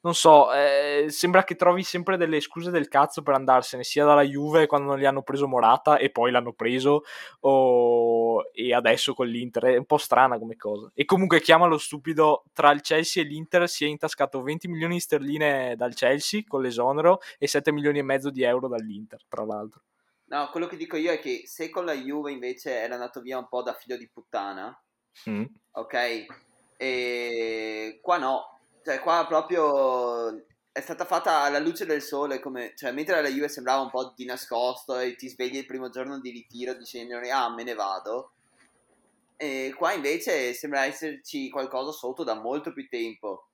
Non 0.00 0.14
so, 0.14 0.52
eh, 0.52 1.06
sembra 1.08 1.42
che 1.42 1.56
trovi 1.56 1.82
sempre 1.82 2.16
delle 2.16 2.40
scuse 2.40 2.70
del 2.70 2.86
cazzo 2.86 3.22
per 3.22 3.34
andarsene, 3.34 3.82
sia 3.82 4.04
dalla 4.04 4.22
Juve 4.22 4.66
quando 4.66 4.86
non 4.90 4.98
gli 4.98 5.04
hanno 5.04 5.22
preso 5.22 5.48
Morata 5.48 5.98
e 5.98 6.10
poi 6.10 6.30
l'hanno 6.30 6.52
preso, 6.52 7.02
o- 7.40 8.44
e 8.52 8.72
adesso 8.72 9.12
con 9.14 9.26
l'Inter. 9.26 9.64
È 9.64 9.76
un 9.76 9.84
po' 9.86 9.98
strana 9.98 10.38
come 10.38 10.54
cosa. 10.56 10.88
E 10.94 11.04
comunque 11.04 11.40
chiamalo 11.40 11.78
stupido, 11.78 12.44
tra 12.52 12.70
il 12.70 12.80
Chelsea 12.80 13.22
e 13.22 13.26
l'Inter 13.26 13.68
si 13.68 13.84
è 13.84 13.88
intascato 13.88 14.40
20 14.40 14.68
milioni 14.68 14.94
di 14.94 15.00
sterline 15.00 15.74
dal 15.76 15.94
Chelsea 15.94 16.42
con 16.46 16.62
l'esonero 16.62 17.18
e 17.36 17.48
7 17.48 17.72
milioni 17.72 17.98
e 17.98 18.02
mezzo 18.02 18.30
di 18.30 18.42
euro 18.44 18.68
dall'Inter, 18.68 19.20
tra 19.28 19.44
l'altro. 19.44 19.82
No, 20.26 20.48
quello 20.52 20.66
che 20.66 20.76
dico 20.76 20.96
io 20.96 21.10
è 21.10 21.18
che 21.18 21.42
se 21.46 21.70
con 21.70 21.84
la 21.84 21.94
Juve 21.94 22.30
invece 22.30 22.72
era 22.74 22.94
andato 22.94 23.20
via 23.20 23.38
un 23.38 23.48
po' 23.48 23.62
da 23.62 23.72
figlio 23.72 23.96
di 23.96 24.08
puttana, 24.08 24.80
Mm. 25.28 25.44
ok? 25.72 26.26
E 26.76 27.98
qua 28.00 28.18
no, 28.18 28.57
cioè 28.88 29.00
qua 29.00 29.26
proprio 29.28 30.46
è 30.72 30.80
stata 30.80 31.04
fatta 31.04 31.42
alla 31.42 31.58
luce 31.58 31.84
del 31.84 32.00
sole, 32.00 32.40
come, 32.40 32.72
cioè 32.74 32.90
mentre 32.90 33.20
la 33.20 33.28
Juve 33.28 33.50
sembrava 33.50 33.82
un 33.82 33.90
po' 33.90 34.14
di 34.16 34.24
nascosto 34.24 34.98
e 34.98 35.14
ti 35.14 35.28
svegli 35.28 35.56
il 35.56 35.66
primo 35.66 35.90
giorno 35.90 36.18
di 36.18 36.30
ritiro 36.30 36.72
dicendo 36.72 37.18
ah 37.30 37.52
me 37.52 37.64
ne 37.64 37.74
vado. 37.74 38.32
E 39.36 39.74
qua 39.76 39.92
invece 39.92 40.54
sembra 40.54 40.86
esserci 40.86 41.50
qualcosa 41.50 41.92
sotto 41.92 42.24
da 42.24 42.34
molto 42.34 42.72
più 42.72 42.88
tempo. 42.88 43.48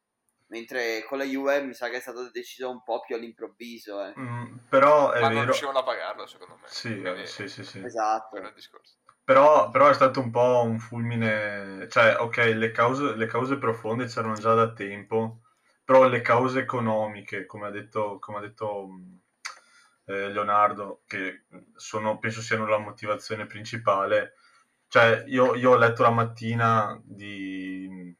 Mentre 0.46 1.04
con 1.04 1.18
la 1.18 1.24
Juve 1.24 1.62
mi 1.62 1.74
sa 1.74 1.88
che 1.88 1.96
è 1.96 2.00
stato 2.00 2.30
deciso 2.30 2.70
un 2.70 2.84
po' 2.84 3.00
più 3.00 3.16
all'improvviso. 3.16 4.04
Eh. 4.04 4.12
Mm, 4.16 4.56
però 4.68 5.10
è 5.10 5.20
Ma 5.20 5.26
vero. 5.26 5.38
non 5.38 5.44
riuscivano 5.46 5.78
a 5.80 5.82
pagarlo, 5.82 6.28
secondo 6.28 6.58
me. 6.62 6.68
Sì, 6.68 7.00
Quindi, 7.00 7.22
eh, 7.22 7.26
sì, 7.26 7.48
sì, 7.48 7.64
sì. 7.64 7.82
Esatto. 7.84 8.28
quello 8.30 8.46
è 8.46 8.48
il 8.50 8.54
discorso. 8.54 8.94
Però, 9.24 9.70
però 9.70 9.88
è 9.88 9.94
stato 9.94 10.20
un 10.20 10.30
po' 10.30 10.62
un 10.64 10.78
fulmine, 10.78 11.88
cioè, 11.88 12.16
ok, 12.18 12.36
le 12.54 12.70
cause, 12.72 13.14
le 13.16 13.26
cause 13.26 13.56
profonde 13.58 14.04
c'erano 14.06 14.34
già 14.34 14.52
da 14.54 14.72
tempo, 14.72 15.40
però 15.82 16.06
le 16.08 16.20
cause 16.20 16.60
economiche, 16.60 17.46
come 17.46 17.66
ha 17.66 17.70
detto, 17.70 18.18
come 18.18 18.38
ha 18.38 18.40
detto 18.42 18.88
eh, 20.06 20.28
Leonardo, 20.30 21.02
che 21.06 21.44
sono, 21.74 22.18
penso 22.18 22.42
siano 22.42 22.66
la 22.66 22.78
motivazione 22.78 23.46
principale, 23.46 24.34
cioè, 24.88 25.24
io, 25.26 25.54
io 25.54 25.70
ho 25.72 25.76
letto 25.76 26.02
la 26.02 26.10
mattina 26.10 27.00
di, 27.02 28.14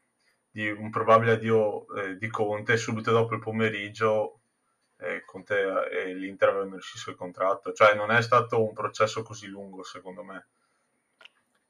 di 0.49 0.69
un 0.69 0.89
probabile 0.89 1.33
addio 1.33 1.85
eh, 1.95 2.17
di 2.17 2.27
Conte 2.29 2.77
subito 2.77 3.11
dopo 3.11 3.33
il 3.35 3.39
pomeriggio 3.39 4.39
eh, 4.97 5.23
Conte 5.25 5.89
e 5.89 6.13
l'Inter 6.13 6.49
avevano 6.49 6.75
rescisso 6.75 7.11
il 7.11 7.15
contratto, 7.15 7.73
cioè 7.73 7.95
non 7.95 8.11
è 8.11 8.21
stato 8.21 8.63
un 8.63 8.73
processo 8.73 9.21
così 9.23 9.47
lungo, 9.47 9.83
secondo 9.83 10.23
me. 10.23 10.47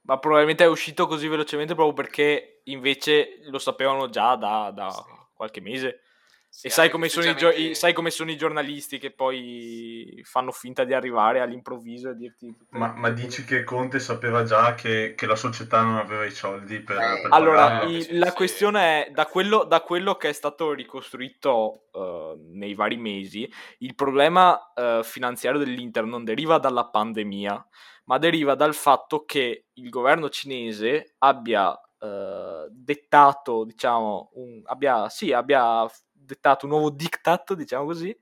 Ma 0.05 0.19
probabilmente 0.19 0.63
è 0.63 0.67
uscito 0.67 1.07
così 1.07 1.27
velocemente 1.27 1.73
proprio 1.73 1.93
perché 1.95 2.61
invece 2.65 3.39
lo 3.49 3.57
sapevano 3.57 4.09
già 4.09 4.35
da, 4.35 4.71
da 4.73 4.89
Sì. 4.91 5.01
qualche 5.33 5.61
mese. 5.61 6.01
Sì, 6.47 6.67
e 6.67 6.69
sai 6.69 6.89
come, 6.89 7.09
sono 7.09 7.25
i 7.25 7.35
gio- 7.35 7.47
ufficialmente- 7.47 7.71
i- 7.71 7.75
sai 7.75 7.91
come 7.91 8.09
sono 8.11 8.31
i 8.31 8.37
giornalisti 8.37 8.97
che 8.97 9.11
poi 9.11 10.21
fanno 10.23 10.51
finta 10.51 10.85
di 10.85 10.93
arrivare 10.93 11.41
all'improvviso 11.41 12.11
e 12.11 12.15
dirti... 12.15 12.55
Ma, 12.69 12.93
ma 12.95 13.09
dici 13.09 13.43
che 13.43 13.65
Conte 13.65 13.99
sapeva 13.99 14.43
già 14.45 14.73
che, 14.73 15.15
che 15.17 15.25
la 15.25 15.35
società 15.35 15.81
non 15.81 15.97
aveva 15.97 16.23
i 16.23 16.31
soldi 16.31 16.79
per, 16.79 16.97
Eh, 16.97 17.21
per 17.23 17.33
Allora, 17.33 17.63
pagarlo? 17.67 17.89
i- 17.89 18.01
Sì, 18.03 18.17
la 18.17 18.29
sì. 18.29 18.35
questione 18.35 19.05
è, 19.07 19.11
da 19.11 19.25
quello, 19.25 19.65
da 19.65 19.81
quello 19.81 20.15
che 20.15 20.29
è 20.29 20.33
stato 20.33 20.71
ricostruito 20.71 21.87
eh, 21.91 22.35
nei 22.53 22.73
vari 22.73 22.95
mesi, 22.97 23.51
il 23.79 23.93
problema 23.95 24.71
eh, 24.73 25.01
finanziario 25.03 25.59
dell'Inter 25.59 26.05
non 26.05 26.23
deriva 26.23 26.57
dalla 26.57 26.85
pandemia, 26.85 27.67
ma 28.05 28.17
deriva 28.17 28.55
dal 28.55 28.73
fatto 28.75 29.25
che 29.25 29.65
il 29.73 29.89
governo 29.89 30.29
cinese 30.29 31.15
abbia 31.19 31.77
eh, 31.99 32.67
dettato, 32.71 33.63
diciamo, 33.65 34.31
un, 34.35 34.61
abbia, 34.65 35.09
sì, 35.09 35.31
abbia 35.31 35.89
dettato 36.11 36.65
un 36.65 36.71
nuovo 36.71 36.89
diktat, 36.91 37.53
diciamo 37.53 37.85
così, 37.85 38.15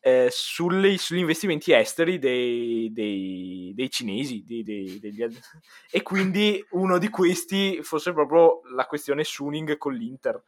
eh, 0.00 0.28
sulle- 0.30 0.98
sugli 0.98 1.18
investimenti 1.18 1.72
esteri 1.72 2.18
dei, 2.18 2.90
dei- 2.92 3.72
dei 3.74 3.90
cinesi, 3.90 4.44
dei- 4.46 4.62
degli 5.00 5.26
e 5.90 6.02
quindi 6.02 6.64
uno 6.70 6.98
di 6.98 7.08
questi 7.08 7.82
fosse 7.82 8.12
proprio 8.12 8.60
la 8.74 8.86
questione 8.86 9.24
Suning 9.24 9.76
con 9.78 9.94
l'Inter. 9.94 10.42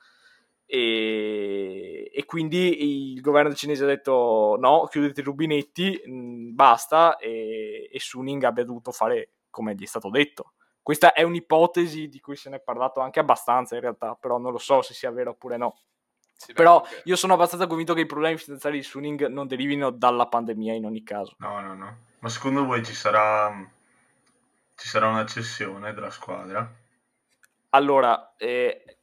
E, 0.70 2.10
e 2.12 2.25
quindi 2.26 3.14
il 3.14 3.22
governo 3.22 3.54
cinese 3.54 3.84
ha 3.84 3.87
detto 3.87 4.56
no, 4.60 4.87
chiudete 4.90 5.22
i 5.22 5.25
rubinetti, 5.25 6.02
mh, 6.04 6.54
basta, 6.54 7.16
e, 7.16 7.88
e 7.90 7.98
Suning 7.98 8.44
abbia 8.44 8.64
dovuto 8.64 8.92
fare 8.92 9.30
come 9.48 9.75
gli 9.75 9.84
è 9.84 9.87
stato 9.87 10.10
detto. 10.10 10.52
Questa 10.82 11.14
è 11.14 11.22
un'ipotesi 11.22 12.08
di 12.08 12.20
cui 12.20 12.37
se 12.37 12.50
ne 12.50 12.56
è 12.56 12.60
parlato 12.60 13.00
anche 13.00 13.18
abbastanza 13.18 13.76
in 13.76 13.80
realtà, 13.80 14.14
però 14.14 14.37
non 14.37 14.52
lo 14.52 14.58
so 14.58 14.82
se 14.82 14.92
sia 14.92 15.10
vero 15.10 15.30
oppure 15.30 15.56
no. 15.56 15.80
Sì, 16.37 16.52
Però 16.52 16.84
io 17.04 17.16
sono 17.16 17.32
abbastanza 17.32 17.66
convinto 17.66 17.94
che 17.94 18.02
i 18.02 18.06
problemi 18.06 18.37
finanziari 18.37 18.76
di 18.76 18.84
Suning 18.84 19.26
non 19.26 19.46
derivino 19.46 19.90
dalla 19.90 20.28
pandemia 20.28 20.75
in 20.75 20.84
ogni 20.84 21.02
caso. 21.02 21.34
No, 21.38 21.60
no, 21.60 21.75
no. 21.75 21.98
Ma 22.18 22.28
secondo 22.28 22.64
voi 22.64 22.84
ci 22.84 22.94
sarà, 22.94 23.50
ci 24.76 24.87
sarà 24.87 25.08
una 25.08 25.25
cessione 25.25 25.94
della 25.94 26.10
squadra? 26.10 26.70
Allora, 27.70 28.34
eh, 28.37 28.98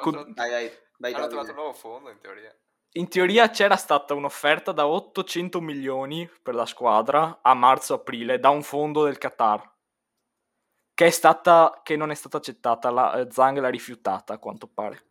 con- 0.00 0.32
Vai, 0.34 0.50
vai, 0.50 0.72
vai 0.98 1.12
Hanno 1.14 1.26
trovato 1.28 1.50
un 1.50 1.56
nuovo 1.56 1.72
fondo, 1.72 2.10
in 2.10 2.18
teoria. 2.20 2.54
in 2.92 3.08
teoria 3.08 3.50
c'era 3.50 3.76
stata 3.76 4.14
un'offerta 4.14 4.72
da 4.72 4.86
800 4.86 5.60
milioni 5.60 6.28
per 6.42 6.54
la 6.54 6.66
squadra 6.66 7.38
a 7.42 7.54
marzo-aprile 7.54 8.38
da 8.38 8.48
un 8.50 8.62
fondo 8.62 9.04
del 9.04 9.18
Qatar 9.18 9.76
che, 10.94 11.06
è 11.06 11.10
stata, 11.10 11.80
che 11.84 11.94
non 11.94 12.10
è 12.10 12.14
stata 12.14 12.38
accettata, 12.38 12.90
la, 12.90 13.20
eh, 13.20 13.30
Zhang 13.30 13.58
l'ha 13.58 13.68
rifiutata 13.68 14.34
a 14.34 14.38
quanto 14.38 14.66
pare. 14.66 15.07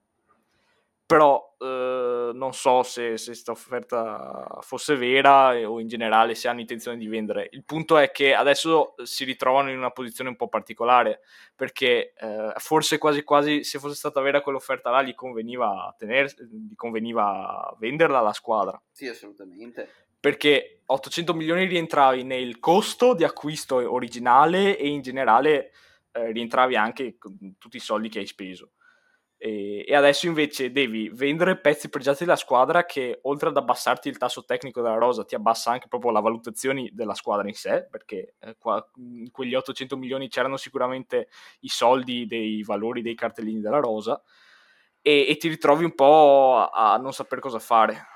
Però 1.08 1.56
eh, 1.58 2.32
non 2.34 2.54
so 2.54 2.84
se 2.84 3.12
questa 3.12 3.52
offerta 3.52 4.60
fosse 4.60 4.98
vera 4.98 5.58
o 5.68 5.80
in 5.80 5.88
generale 5.88 6.36
se 6.36 6.50
hanno 6.50 6.60
intenzione 6.60 6.98
di 6.98 7.08
vendere. 7.08 7.48
Il 7.54 7.64
punto 7.64 7.98
è 7.98 8.12
che 8.12 8.34
adesso 8.34 8.94
si 9.04 9.24
ritrovano 9.24 9.70
in 9.72 9.78
una 9.78 9.92
posizione 9.92 10.30
un 10.30 10.36
po' 10.36 10.50
particolare 10.50 11.22
perché 11.56 12.14
eh, 12.14 12.52
forse 12.58 12.98
quasi 12.98 13.24
quasi 13.24 13.64
se 13.64 13.80
fosse 13.80 13.96
stata 13.96 14.20
vera 14.20 14.42
quell'offerta 14.42 14.90
là 14.90 15.02
gli 15.02 15.16
conveniva, 15.16 15.96
tener, 15.98 16.30
gli 16.44 16.76
conveniva 16.76 17.74
venderla 17.80 18.20
alla 18.20 18.34
squadra 18.34 18.80
Sì, 18.92 19.08
assolutamente. 19.08 19.88
perché 20.20 20.82
800 20.88 21.34
milioni 21.34 21.66
rientravi 21.68 22.24
nel 22.24 22.60
costo 22.60 23.14
di 23.14 23.24
acquisto 23.24 23.76
originale 23.92 24.78
e 24.78 24.88
in 24.90 25.02
generale 25.02 25.72
eh, 26.12 26.32
rientravi 26.34 26.76
anche 26.76 27.18
con 27.18 27.56
tutti 27.58 27.78
i 27.78 27.82
soldi 27.82 28.10
che 28.10 28.20
hai 28.20 28.28
speso. 28.28 28.74
E, 29.40 29.86
e 29.88 29.96
adesso 29.96 30.26
invece 30.26 30.72
devi 30.72 31.10
vendere 31.10 31.60
pezzi 31.60 31.90
pregiati 31.90 32.24
della 32.24 32.36
squadra 32.36 32.86
che 32.86 33.20
oltre 33.24 33.50
ad 33.50 33.58
abbassarti 33.58 34.10
il 34.10 34.18
tasso 34.18 34.44
tecnico 34.44 34.82
della 34.82 34.96
rosa 34.96 35.26
ti 35.26 35.36
abbassa 35.36 35.70
anche 35.70 35.88
proprio 35.88 36.10
la 36.10 36.22
valutazione 36.22 36.90
della 36.92 37.14
squadra 37.14 37.48
in 37.48 37.54
sé 37.54 37.86
perché 37.90 38.34
eh, 38.40 38.56
qua, 38.58 38.84
in 38.96 39.30
quegli 39.30 39.54
800 39.54 39.96
milioni 39.96 40.28
c'erano 40.28 40.58
sicuramente 40.58 41.28
i 41.60 41.70
soldi 41.70 42.26
dei 42.26 42.64
valori 42.64 43.04
dei 43.04 43.14
cartellini 43.14 43.62
della 43.62 43.80
rosa 43.80 44.20
e, 45.04 45.28
e 45.30 45.38
ti 45.38 45.50
ritrovi 45.50 45.84
un 45.84 45.94
po' 45.94 46.58
a, 46.58 46.94
a 46.94 46.98
non 46.98 47.14
saper 47.14 47.40
cosa 47.40 47.60
fare. 47.60 48.08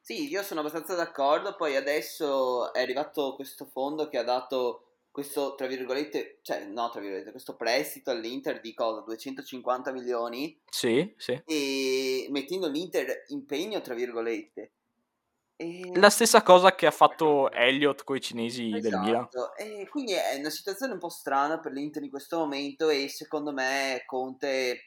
Sì, 0.00 0.28
io 0.28 0.42
sono 0.42 0.60
abbastanza 0.60 0.94
d'accordo. 0.94 1.56
Poi 1.56 1.76
adesso 1.76 2.72
è 2.72 2.80
arrivato 2.80 3.34
questo 3.34 3.64
fondo 3.64 4.08
che 4.08 4.18
ha 4.18 4.24
dato 4.24 4.91
questo, 5.12 5.54
tra 5.54 5.66
virgolette, 5.66 6.38
cioè 6.42 6.64
no, 6.64 6.88
tra 6.88 7.00
virgolette, 7.00 7.30
questo 7.30 7.54
prestito 7.54 8.10
all'Inter 8.10 8.60
di 8.60 8.72
cosa? 8.72 9.02
250 9.02 9.92
milioni 9.92 10.58
Sì, 10.68 11.12
sì. 11.18 11.40
e 11.44 12.26
mettendo 12.30 12.66
l'Inter 12.66 13.24
impegno, 13.28 13.80
tra 13.82 13.94
virgolette. 13.94 14.72
E... 15.54 15.90
La 15.94 16.08
stessa 16.08 16.42
cosa 16.42 16.74
che 16.74 16.86
ha 16.86 16.90
fatto 16.90 17.52
Elliott 17.52 18.04
con 18.04 18.16
i 18.16 18.20
cinesi 18.22 18.70
del 18.70 18.98
Milan. 18.98 19.28
Esatto, 19.30 19.54
e 19.54 19.86
quindi 19.88 20.12
è 20.12 20.36
una 20.38 20.50
situazione 20.50 20.94
un 20.94 20.98
po' 20.98 21.10
strana 21.10 21.60
per 21.60 21.72
l'Inter 21.72 22.02
in 22.02 22.10
questo 22.10 22.38
momento 22.38 22.88
e 22.88 23.08
secondo 23.08 23.52
me 23.52 24.02
Conte 24.06 24.86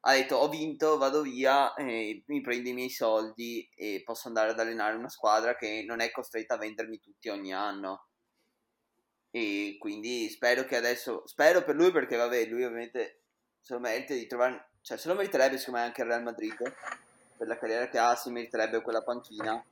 ha 0.00 0.12
detto 0.12 0.36
ho 0.36 0.48
vinto, 0.48 0.96
vado 0.96 1.20
via, 1.20 1.72
mi 1.78 2.40
prendo 2.40 2.68
i 2.68 2.72
miei 2.72 2.90
soldi 2.90 3.68
e 3.74 4.00
posso 4.04 4.28
andare 4.28 4.50
ad 4.52 4.58
allenare 4.58 4.96
una 4.96 5.10
squadra 5.10 5.54
che 5.54 5.84
non 5.86 6.00
è 6.00 6.10
costretta 6.10 6.54
a 6.54 6.58
vendermi 6.58 6.98
tutti 6.98 7.28
ogni 7.28 7.52
anno. 7.52 8.06
E 9.36 9.76
quindi 9.78 10.30
spero 10.30 10.64
che 10.64 10.76
adesso, 10.76 11.24
spero 11.26 11.62
per 11.62 11.74
lui 11.74 11.90
perché 11.90 12.16
vabbè, 12.16 12.46
lui 12.46 12.64
ovviamente 12.64 13.18
se 13.60 13.74
lo 13.74 13.80
merita 13.80 14.14
di 14.14 14.26
trovare, 14.26 14.68
cioè 14.80 14.96
se 14.96 15.08
lo 15.08 15.14
meriterebbe 15.14 15.58
secondo 15.58 15.80
me 15.80 15.84
anche 15.84 16.00
il 16.00 16.08
Real 16.08 16.22
Madrid 16.22 16.56
per 17.36 17.46
la 17.46 17.58
carriera 17.58 17.86
che 17.90 17.98
ha, 17.98 18.16
si 18.16 18.30
meriterebbe 18.30 18.80
quella 18.80 19.02
panchina 19.02 19.62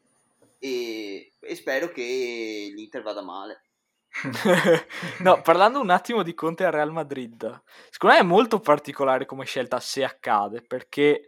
e, 0.59 1.33
e 1.41 1.55
spero 1.55 1.89
che 1.89 2.73
l'Inter 2.77 3.01
vada 3.01 3.23
male. 3.23 3.63
no, 5.21 5.41
parlando 5.41 5.81
un 5.81 5.89
attimo 5.89 6.23
di 6.23 6.35
Conte 6.35 6.67
al 6.67 6.73
Real 6.73 6.93
Madrid, 6.93 7.63
secondo 7.89 8.17
me 8.17 8.21
è 8.21 8.27
molto 8.27 8.61
particolare 8.61 9.25
come 9.25 9.47
scelta 9.47 9.81
se 9.81 10.05
accade, 10.05 10.61
perché 10.61 11.23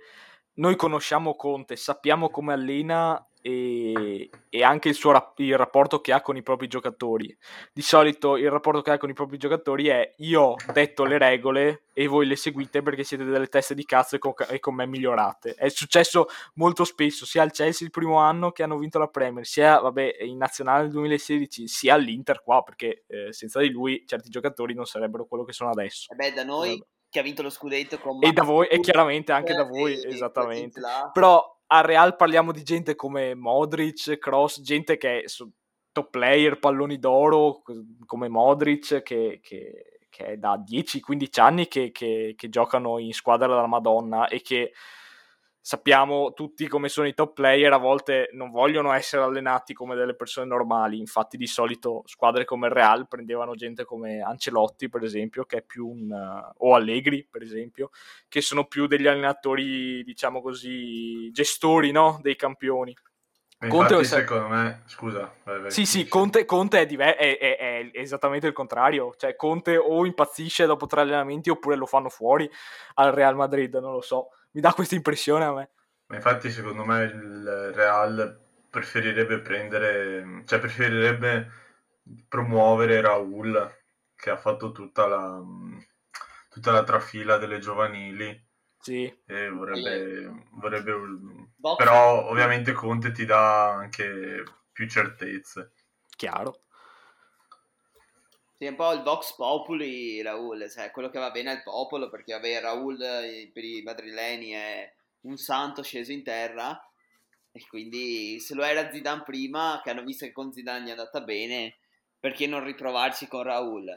noi 0.57 0.77
conosciamo 0.77 1.37
Conte, 1.37 1.77
sappiamo 1.77 2.29
come 2.29 2.53
allena 2.53 3.27
e, 3.47 4.29
e 4.49 4.63
anche 4.65 4.89
il 4.89 4.97
suo 4.97 5.13
rap- 5.13 5.39
il 5.39 5.57
rapporto 5.57 6.01
che 6.01 6.13
ha 6.13 6.21
con 6.21 6.37
i 6.37 6.43
propri 6.43 6.67
giocatori. 6.67 7.37
Di 7.73 7.81
solito 7.81 8.37
il 8.37 8.51
rapporto 8.51 8.83
che 8.83 8.91
ha 8.91 8.99
con 8.99 9.09
i 9.09 9.13
propri 9.13 9.39
giocatori 9.39 9.87
è 9.87 10.15
io 10.19 10.43
ho 10.43 10.57
detto 10.73 11.05
le 11.05 11.17
regole 11.17 11.85
e 11.93 12.09
voi 12.09 12.27
le 12.27 12.35
seguite 12.35 12.83
perché 12.83 13.05
siete 13.05 13.23
delle 13.23 13.47
teste 13.47 13.77
di 13.77 13.85
cazzo 13.85 14.17
e 14.17 14.19
con, 14.19 14.33
e 14.49 14.59
con 14.59 14.75
me 14.75 14.87
migliorate. 14.87 15.55
È 15.55 15.69
successo 15.69 16.27
molto 16.55 16.83
spesso, 16.83 17.25
sia 17.25 17.43
al 17.43 17.53
Chelsea 17.53 17.87
il 17.87 17.93
primo 17.93 18.17
anno 18.19 18.51
che 18.51 18.65
hanno 18.65 18.79
vinto 18.79 18.99
la 18.99 19.07
Premier, 19.07 19.47
sia 19.47 19.79
vabbè, 19.79 20.17
in 20.23 20.39
nazionale 20.39 20.83
nel 20.83 20.91
2016, 20.91 21.69
sia 21.69 21.95
all'Inter 21.95 22.43
qua, 22.43 22.63
perché 22.63 23.05
eh, 23.07 23.33
senza 23.33 23.61
di 23.61 23.71
lui 23.71 24.03
certi 24.07 24.29
giocatori 24.29 24.75
non 24.75 24.87
sarebbero 24.87 25.27
quello 25.27 25.45
che 25.45 25.53
sono 25.53 25.71
adesso. 25.71 26.13
E 26.13 26.17
beh, 26.17 26.33
da 26.33 26.43
noi 26.43 26.83
che 27.09 27.21
ha 27.21 27.23
vinto 27.23 27.43
lo 27.43 27.51
scudetto 27.51 27.99
con 27.99 28.19
E 28.23 28.33
da 28.33 28.43
voi, 28.43 28.67
e 28.67 28.81
chiaramente 28.81 29.31
anche 29.31 29.55
da 29.55 29.65
voi, 29.65 29.95
esattamente. 30.05 30.81
Però 31.13 31.56
al 31.69 31.83
Real 31.85 32.17
parliamo 32.17 32.53
di 32.53 32.63
gente 32.63 32.95
come 32.95 33.35
Modric, 33.35 34.19
Cross, 34.19 34.61
gente 34.61 34.97
che 34.97 35.23
è 35.23 35.25
top 35.93 36.11
player, 36.11 36.59
palloni 36.59 36.99
d'oro, 36.99 37.61
co- 37.63 37.85
come 38.07 38.29
Modric, 38.29 39.03
che, 39.03 39.41
che- 39.43 39.99
che 40.09 40.25
è 40.25 40.37
da 40.37 40.57
10-15 40.57 41.41
anni 41.41 41.69
che, 41.69 41.91
che 42.37 42.49
giocano 42.49 42.99
in 42.99 43.13
squadra 43.13 43.47
della 43.49 43.67
Madonna 43.67 44.29
e 44.29 44.41
che 44.41 44.73
sappiamo 45.67 46.33
tutti 46.33 46.69
come 46.69 46.89
sono 46.89 47.09
i 47.09 47.15
top 47.15 47.33
player, 47.33 47.73
a 47.73 47.79
volte 47.79 48.29
non 48.35 48.53
vogliono 48.53 48.93
essere 48.93 49.25
allenati 49.25 49.75
come 49.75 49.97
delle 49.97 50.15
persone 50.15 50.47
normali, 50.47 50.97
infatti 50.97 51.37
di 51.37 51.49
solito 51.49 52.05
squadre 52.07 52.45
come 52.45 52.69
il 52.69 52.73
Real 52.73 53.09
prendevano 53.09 53.57
gente 53.57 53.85
come 53.85 54.21
Ancelotti 54.21 54.89
per 54.89 55.03
esempio, 55.03 55.45
che 55.45 55.57
è 55.57 55.63
più 55.63 55.89
un... 55.89 56.09
Uh, 56.09 56.53
o 56.59 56.77
Allegri 56.77 57.27
per 57.29 57.43
esempio, 57.43 57.91
che 58.29 58.43
sono 58.43 58.67
più 58.67 58.87
degli 58.87 59.09
allenatori, 59.09 60.05
diciamo 60.05 60.41
così, 60.41 61.33
gestori 61.33 61.91
no? 61.91 62.21
dei 62.23 62.37
campioni. 62.37 62.97
Conte 63.59 63.95
Infatti, 63.95 64.05
secondo 64.05 64.47
me, 64.47 64.83
scusa. 64.87 65.35
Vai, 65.43 65.63
vai, 65.63 65.71
sì, 65.73 65.85
sì, 65.85 66.07
Conte, 66.07 66.45
Conte 66.45 66.83
è, 66.83 66.87
diver- 66.87 67.17
è, 67.17 67.39
è, 67.39 67.57
è, 67.57 67.91
esattamente 67.95 68.47
il 68.47 68.53
contrario. 68.53 69.15
Cioè, 69.17 69.35
Conte 69.35 69.77
o 69.79 70.07
impazzisce 70.07 70.67
dopo 70.67 70.87
tre 70.87 71.01
allenamenti 71.01 71.51
oppure 71.51 71.75
lo 71.75 71.87
fanno 71.87 72.11
fuori 72.11 72.49
al 72.95 73.11
Real 73.13 73.35
Madrid, 73.35 73.75
non 73.77 73.93
lo 73.93 74.03
so 74.03 74.29
mi 74.57 74.63
dà 74.63 74.73
questa 74.73 74.95
impressione 74.95 75.45
a 75.45 75.53
me. 75.53 75.71
Ma 76.07 76.17
infatti 76.17 76.51
secondo 76.51 76.85
me 76.85 77.05
il 77.05 77.73
Real 77.75 78.41
preferirebbe 78.71 79.41
prendere, 79.41 80.43
cioè 80.47 80.59
preferirebbe 80.59 81.51
promuovere 82.27 83.03
Raul 83.03 83.71
che 84.15 84.31
ha 84.31 84.37
fatto 84.39 84.73
tutta 84.73 85.07
la, 85.07 85.43
tutta 86.49 86.73
la 86.73 86.85
trafila 86.85 87.37
delle 87.37 87.59
giovanili. 87.59 88.45
Sì. 88.79 89.05
E 89.27 89.51
vorrebbe, 89.51 90.47
vorrebbe 90.53 90.93
però 91.77 92.27
ovviamente 92.31 92.73
Conte 92.73 93.11
ti 93.11 93.27
dà 93.27 93.73
anche 93.73 94.43
più 94.73 94.89
certezze. 94.89 95.73
Chiaro. 96.17 96.66
Sì, 98.59 98.67
un 98.67 98.75
po' 98.75 98.93
il 98.93 99.03
Vox 99.03 99.35
Populi 99.35 100.23
Raul, 100.23 100.71
cioè 100.71 100.91
quello 100.91 101.11
che 101.11 101.19
va 101.19 101.31
bene 101.31 101.51
al 101.51 101.63
popolo, 101.63 102.09
perché 102.09 102.33
vabbè, 102.33 102.61
Raul 102.61 103.01
eh, 103.03 103.51
per 103.53 103.65
i 103.65 103.83
madrileni 103.83 104.51
è 104.51 104.95
un 105.23 105.37
santo 105.37 105.83
sceso 105.83 106.11
in 106.13 106.23
terra, 106.23 106.79
e 107.53 107.67
quindi 107.69 108.41
se 108.41 108.55
lo 108.55 108.65
era 108.65 108.91
Zidane 108.91 109.25
prima, 109.25 109.81
che 109.85 109.91
hanno 109.91 110.05
visto 110.05 110.25
che 110.25 110.33
con 110.33 110.53
Zidane 110.53 110.89
è 110.89 110.91
andata 110.93 111.21
bene, 111.21 111.77
perché 112.19 112.47
non 112.47 112.65
riprovarci 112.65 113.29
con 113.29 113.43
Raul? 113.43 113.95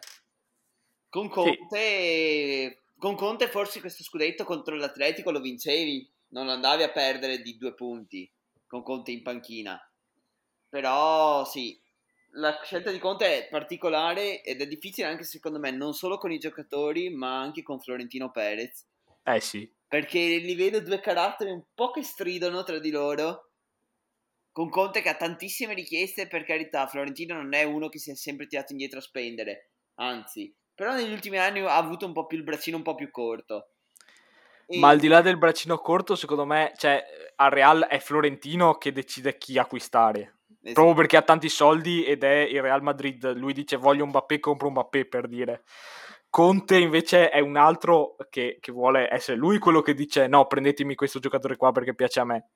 Con 1.07 1.29
Conte, 1.29 2.69
sì. 2.69 2.77
con 2.97 3.15
Conte 3.15 3.47
forse 3.47 3.79
questo 3.79 4.03
scudetto 4.03 4.43
contro 4.43 4.75
l'Atletico 4.75 5.31
lo 5.31 5.39
vincevi, 5.39 6.07
non 6.29 6.49
andavi 6.49 6.83
a 6.83 6.91
perdere 6.91 7.41
di 7.41 7.57
due 7.57 7.73
punti 7.73 8.29
con 8.67 8.83
Conte 8.83 9.11
in 9.11 9.23
panchina. 9.23 9.81
Però 10.69 11.45
sì, 11.45 11.79
la 12.33 12.59
scelta 12.63 12.91
di 12.91 12.99
Conte 12.99 13.25
è 13.25 13.49
particolare 13.49 14.41
ed 14.43 14.61
è 14.61 14.67
difficile 14.67 15.07
anche 15.07 15.23
secondo 15.23 15.59
me, 15.59 15.71
non 15.71 15.93
solo 15.93 16.17
con 16.17 16.31
i 16.31 16.37
giocatori, 16.37 17.09
ma 17.09 17.39
anche 17.39 17.63
con 17.63 17.79
Florentino 17.79 18.31
Perez. 18.31 18.85
Eh 19.23 19.39
sì. 19.39 19.71
Perché 19.87 20.19
li 20.19 20.55
vedo 20.55 20.81
due 20.81 20.99
caratteri 20.99 21.51
un 21.51 21.63
po' 21.73 21.91
che 21.91 22.03
stridono 22.03 22.63
tra 22.63 22.79
di 22.79 22.91
loro. 22.91 23.51
Con 24.51 24.69
Conte 24.69 25.01
che 25.01 25.09
ha 25.09 25.15
tantissime 25.15 25.73
richieste, 25.73 26.27
per 26.27 26.43
carità, 26.43 26.87
Florentino 26.87 27.35
non 27.35 27.53
è 27.53 27.63
uno 27.63 27.89
che 27.89 27.99
si 27.99 28.11
è 28.11 28.15
sempre 28.15 28.47
tirato 28.47 28.71
indietro 28.71 28.99
a 28.99 29.03
spendere, 29.03 29.71
anzi, 29.95 30.53
però 30.73 30.93
negli 30.93 31.11
ultimi 31.11 31.37
anni 31.37 31.59
ha 31.59 31.75
avuto 31.75 32.05
un 32.05 32.13
po' 32.13 32.25
più 32.25 32.37
il 32.37 32.43
braccino 32.43 32.77
un 32.77 32.83
po' 32.83 32.95
più 32.95 33.09
corto. 33.11 33.73
E... 34.65 34.77
Ma 34.79 34.89
al 34.89 34.99
di 34.99 35.07
là 35.07 35.21
del 35.21 35.37
braccino 35.37 35.77
corto, 35.77 36.15
secondo 36.15 36.45
me, 36.45 36.73
cioè, 36.77 37.03
al 37.35 37.51
Real 37.51 37.85
è 37.85 37.99
Florentino 37.99 38.75
che 38.75 38.91
decide 38.91 39.37
chi 39.37 39.57
acquistare. 39.57 40.38
Esatto. 40.61 40.73
Proprio 40.73 40.95
perché 40.95 41.17
ha 41.17 41.21
tanti 41.21 41.47
soldi 41.47 42.03
ed 42.03 42.23
è 42.23 42.39
il 42.39 42.61
Real 42.61 42.83
Madrid. 42.83 43.33
Lui 43.33 43.53
dice 43.53 43.77
voglio 43.77 44.03
un 44.03 44.09
Mbappé, 44.09 44.39
compro 44.39 44.67
un 44.67 44.73
Mbappé 44.73 45.05
per 45.05 45.27
dire. 45.27 45.63
Conte 46.29 46.77
invece 46.77 47.29
è 47.29 47.39
un 47.39 47.57
altro 47.57 48.15
che, 48.29 48.57
che, 48.59 48.71
vuole 48.71 49.11
essere 49.11 49.37
lui 49.37 49.57
quello 49.57 49.81
che 49.81 49.95
dice 49.95 50.27
no, 50.27 50.45
prendetemi 50.45 50.93
questo 50.93 51.19
giocatore 51.19 51.55
qua 51.55 51.71
perché 51.71 51.95
piace 51.95 52.19
a 52.19 52.25
me. 52.25 52.49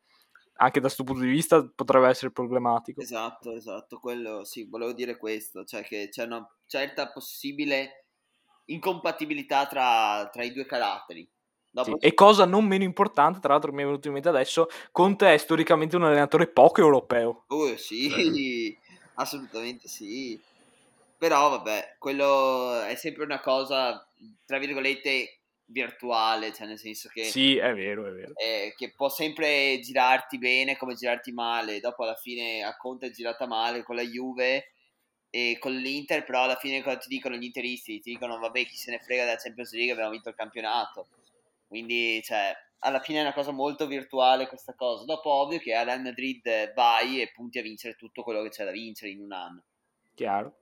Anche 0.57 0.79
da 0.79 0.86
questo 0.86 1.03
punto 1.03 1.24
di 1.24 1.31
vista 1.31 1.67
potrebbe 1.74 2.07
essere 2.07 2.31
problematico. 2.31 3.01
Esatto, 3.01 3.51
esatto, 3.53 3.98
quello 4.00 4.44
sì, 4.44 4.68
volevo 4.70 4.94
dire 4.94 5.18
questo, 5.18 5.63
cioè 5.63 5.81
che 5.81 6.09
c'è 6.09 6.25
una 6.25 6.48
certa 6.68 7.11
possibile 7.11 8.05
incompatibilità 8.66 9.66
tra, 9.66 10.29
tra 10.31 10.44
i 10.44 10.53
due 10.53 10.66
caratteri. 10.66 11.27
Dopo... 11.74 11.98
Sì. 12.00 12.05
E 12.05 12.14
cosa 12.14 12.46
non 12.46 12.66
meno 12.66 12.83
importante, 12.83 13.40
tra 13.40 13.53
l'altro 13.53 13.74
mi 13.74 13.81
è 13.81 13.86
venuto 13.86 14.05
in 14.07 14.14
mente 14.14 14.29
adesso, 14.29 14.68
Conte 14.92 15.33
è 15.33 15.38
storicamente 15.38 15.96
un 15.96 16.03
allenatore 16.03 16.46
poco 16.46 16.81
europeo. 16.81 17.46
Oh 17.48 17.75
sì, 17.77 18.77
assolutamente 19.16 19.88
sì. 19.88 20.40
Però 21.18 21.50
vabbè, 21.50 21.96
quello 21.98 22.79
è 22.81 22.94
sempre 22.94 23.24
una 23.24 23.40
cosa, 23.40 24.07
tra 24.46 24.59
virgolette, 24.59 25.40
virtuale, 25.66 26.53
cioè 26.53 26.68
nel 26.68 26.77
senso 26.77 27.09
che... 27.09 27.24
Sì, 27.24 27.57
è 27.57 27.74
vero, 27.74 28.05
è 28.05 28.12
vero. 28.12 28.33
Eh, 28.36 28.75
che 28.77 28.94
può 28.96 29.09
sempre 29.09 29.79
girarti 29.79 30.38
bene 30.38 30.77
come 30.77 30.94
girarti 30.94 31.31
male. 31.31 31.79
Dopo 31.79 32.03
alla 32.03 32.14
fine 32.14 32.62
a 32.62 32.77
Conte 32.77 33.07
è 33.07 33.12
girata 33.12 33.48
male 33.48 33.81
con 33.81 33.96
la 33.96 34.03
Juve 34.03 34.74
e 35.31 35.57
con 35.59 35.74
l'Inter, 35.74 36.24
però 36.24 36.44
alla 36.44 36.57
fine 36.57 36.83
cosa 36.83 36.98
ti 36.98 37.07
dicono 37.07 37.36
gli 37.36 37.46
interisti? 37.46 38.00
Ti 38.00 38.12
dicono 38.12 38.38
vabbè 38.38 38.64
chi 38.66 38.75
se 38.75 38.92
ne 38.92 39.00
frega 39.00 39.24
della 39.24 39.38
Champions 39.38 39.74
League, 39.74 39.94
abbiamo 39.94 40.12
vinto 40.12 40.29
il 40.29 40.36
campionato 40.36 41.07
quindi, 41.74 42.22
cioè, 42.22 42.55
alla 42.81 43.00
fine 43.00 43.18
è 43.18 43.22
una 43.24 43.33
cosa 43.33 43.50
molto 43.50 43.88
virtuale 43.88 44.48
questa 44.48 44.75
cosa. 44.75 45.05
Dopo, 45.05 45.31
ovvio 45.31 45.57
che 45.57 45.74
a 45.74 45.81
Real 45.81 46.03
Madrid 46.03 46.72
vai 46.75 47.20
e 47.20 47.31
punti 47.31 47.57
a 47.57 47.64
vincere 47.64 47.96
tutto 47.96 48.22
quello 48.22 48.44
che 48.44 48.50
c'è 48.50 48.64
da 48.64 48.70
vincere 48.70 49.09
in 49.09 49.22
un 49.22 49.31
anno. 49.31 49.64
Chiaro. 50.14 50.59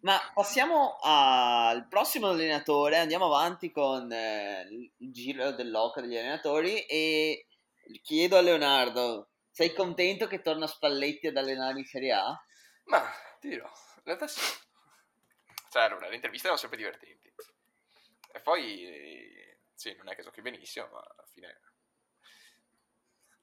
Ma 0.00 0.18
passiamo 0.34 0.98
al 1.00 1.88
prossimo 1.88 2.28
allenatore, 2.28 2.98
andiamo 2.98 3.24
avanti 3.24 3.70
con 3.70 4.12
eh, 4.12 4.68
il 4.98 5.10
giro 5.10 5.52
dell'occhio 5.52 6.02
degli 6.02 6.18
allenatori 6.18 6.80
e 6.80 7.46
chiedo 8.02 8.36
a 8.36 8.42
Leonardo, 8.42 9.30
sei 9.48 9.72
contento 9.72 10.26
che 10.26 10.42
torna 10.42 10.66
Spalletti 10.66 11.28
ad 11.28 11.36
allenare 11.38 11.78
in 11.78 11.86
Serie 11.86 12.12
A? 12.12 12.44
Ma, 12.86 13.00
ti 13.40 13.48
dirò, 13.48 13.64
in 13.64 14.02
realtà 14.04 14.26
sì. 14.26 14.40
Cioè, 15.70 15.84
allora, 15.84 16.10
le 16.10 16.16
interviste 16.16 16.48
erano 16.48 16.60
sempre 16.60 16.76
divertenti. 16.76 17.32
E 18.34 18.40
poi 18.40 19.40
sì, 19.82 19.96
non 19.96 20.08
è 20.08 20.14
che 20.14 20.22
giochi 20.22 20.42
benissimo, 20.42 20.86
ma 20.92 21.00
alla 21.00 21.26
fine 21.26 21.60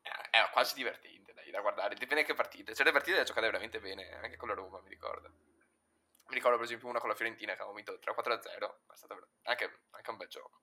è, 0.01 0.29
è 0.29 0.49
quasi 0.51 0.73
divertente 0.73 1.33
dai, 1.33 1.51
da 1.51 1.59
guardare. 1.59 1.95
Dipende 1.95 2.23
che 2.23 2.33
partite. 2.33 2.73
Le 2.81 2.91
partite 2.93 3.17
da 3.17 3.23
giocare 3.23 3.47
veramente 3.47 3.81
bene, 3.81 4.13
anche 4.13 4.37
con 4.37 4.47
la 4.47 4.53
Roma, 4.53 4.79
mi 4.79 4.87
ricordo. 4.87 5.27
Mi 5.27 6.35
ricordo 6.35 6.55
per 6.55 6.65
esempio 6.65 6.87
una 6.87 6.99
con 6.99 7.09
la 7.09 7.15
Fiorentina 7.15 7.55
che 7.55 7.61
avevamo 7.61 7.75
vinto 7.75 7.99
3-4-0, 7.99 8.93
è 8.93 8.95
stato 8.95 9.27
anche, 9.43 9.79
anche, 9.89 10.09
un 10.09 10.15
bel 10.15 10.29
gioco. 10.29 10.61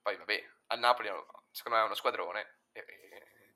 Poi 0.00 0.16
vabbè, 0.16 0.50
al 0.66 0.78
Napoli 0.78 1.08
secondo 1.50 1.78
me 1.78 1.82
è 1.82 1.86
uno 1.86 1.94
squadrone. 1.94 2.58
E, 2.70 2.84
e, 2.86 3.54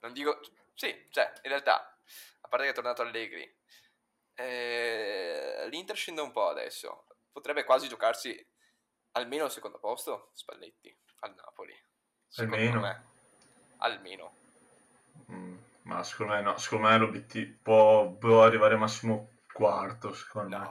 non 0.00 0.12
dico... 0.12 0.38
Sì, 0.74 1.08
cioè, 1.10 1.32
in 1.42 1.48
realtà, 1.48 1.98
a 2.42 2.48
parte 2.48 2.66
che 2.66 2.70
è 2.70 2.74
tornato 2.74 3.02
Allegri, 3.02 3.58
eh, 4.34 5.66
l'Inter 5.68 5.96
scende 5.96 6.20
un 6.20 6.30
po' 6.30 6.48
adesso. 6.48 7.06
Potrebbe 7.32 7.64
quasi 7.64 7.88
giocarsi 7.88 8.54
almeno 9.16 9.44
al 9.44 9.50
secondo 9.50 9.78
posto 9.78 10.30
Spalletti 10.34 10.94
al 11.20 11.34
Napoli. 11.34 11.74
Secondo 12.28 12.56
almeno. 12.56 12.80
me. 12.80 13.04
Almeno. 13.78 14.32
Mm, 15.32 15.56
ma 15.82 16.02
secondo 16.04 16.34
me 16.34 16.42
no, 16.42 16.56
secondo 16.58 16.88
me 16.88 16.98
l'obiettivo 16.98 17.56
può, 17.62 18.08
può 18.10 18.44
arrivare 18.44 18.76
massimo 18.76 19.30
quarto, 19.52 20.12
secondo 20.14 20.56
no. 20.56 20.62
me. 20.62 20.68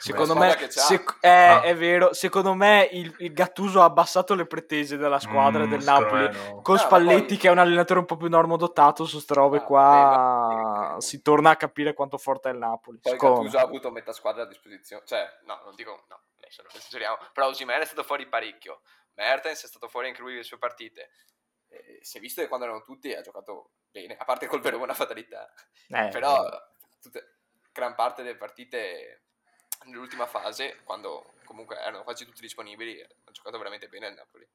Secondo 0.00 0.36
me, 0.36 0.56
sec- 0.70 1.18
eh, 1.20 1.28
ah. 1.28 1.60
è 1.60 1.74
vero, 1.74 2.12
secondo 2.14 2.54
me 2.54 2.88
il, 2.92 3.12
il, 3.18 3.32
Gattuso 3.32 3.80
ha 3.80 3.84
abbassato 3.84 4.34
le 4.34 4.46
pretese 4.46 4.96
della 4.96 5.18
squadra 5.18 5.66
mm, 5.66 5.70
del 5.70 5.82
Napoli 5.82 6.30
no. 6.30 6.62
con 6.62 6.76
no, 6.76 6.80
Spalletti 6.80 7.26
poi... 7.26 7.36
che 7.36 7.48
è 7.48 7.50
un 7.50 7.58
allenatore 7.58 7.98
un 7.98 8.06
po' 8.06 8.16
più 8.16 8.28
normodotato 8.28 9.04
su 9.04 9.14
queste 9.14 9.34
robe 9.34 9.58
ah, 9.58 9.62
qua 9.62 10.94
beh, 10.94 11.00
si 11.00 11.20
torna 11.20 11.50
a 11.50 11.56
capire 11.56 11.94
quanto 11.94 12.16
forte 12.16 12.48
è 12.48 12.52
il 12.52 12.58
Napoli. 12.58 12.98
Poi 12.98 13.16
Gattuso 13.16 13.58
ha 13.58 13.62
avuto 13.62 13.90
metà 13.90 14.12
squadra 14.12 14.44
a 14.44 14.46
disposizione, 14.46 15.02
cioè 15.04 15.26
no, 15.46 15.60
non 15.64 15.74
dico 15.74 16.04
no, 16.08 16.20
adesso 16.36 16.62
non 16.62 16.70
esageriamo, 16.76 17.18
però 17.32 17.48
Osimhen 17.48 17.80
è 17.80 17.84
stato 17.84 18.04
fuori 18.04 18.28
parecchio, 18.28 18.82
Mertens 19.14 19.64
è 19.64 19.66
stato 19.66 19.88
fuori 19.88 20.06
anche 20.06 20.22
lui 20.22 20.36
le 20.36 20.44
sue 20.44 20.58
partite, 20.58 21.10
eh, 21.70 21.98
si 22.02 22.18
è 22.18 22.20
visto 22.20 22.40
che 22.40 22.46
quando 22.46 22.66
erano 22.66 22.82
tutti 22.82 23.12
ha 23.12 23.20
giocato 23.20 23.72
bene, 23.90 24.16
a 24.16 24.24
parte 24.24 24.46
col 24.46 24.60
vero 24.60 24.76
buona 24.76 24.94
fatalità, 24.94 25.52
eh, 25.88 26.08
però 26.12 26.48
tutte, 27.02 27.38
gran 27.72 27.96
parte 27.96 28.22
delle 28.22 28.36
partite 28.36 29.24
nell'ultima 29.84 30.26
fase, 30.26 30.78
quando 30.84 31.34
comunque 31.44 31.76
erano 31.78 32.02
quasi 32.02 32.24
tutti 32.24 32.40
disponibili, 32.40 33.00
ha 33.00 33.30
giocato 33.30 33.58
veramente 33.58 33.88
bene 33.88 34.08
il 34.08 34.14
Napoli. 34.14 34.46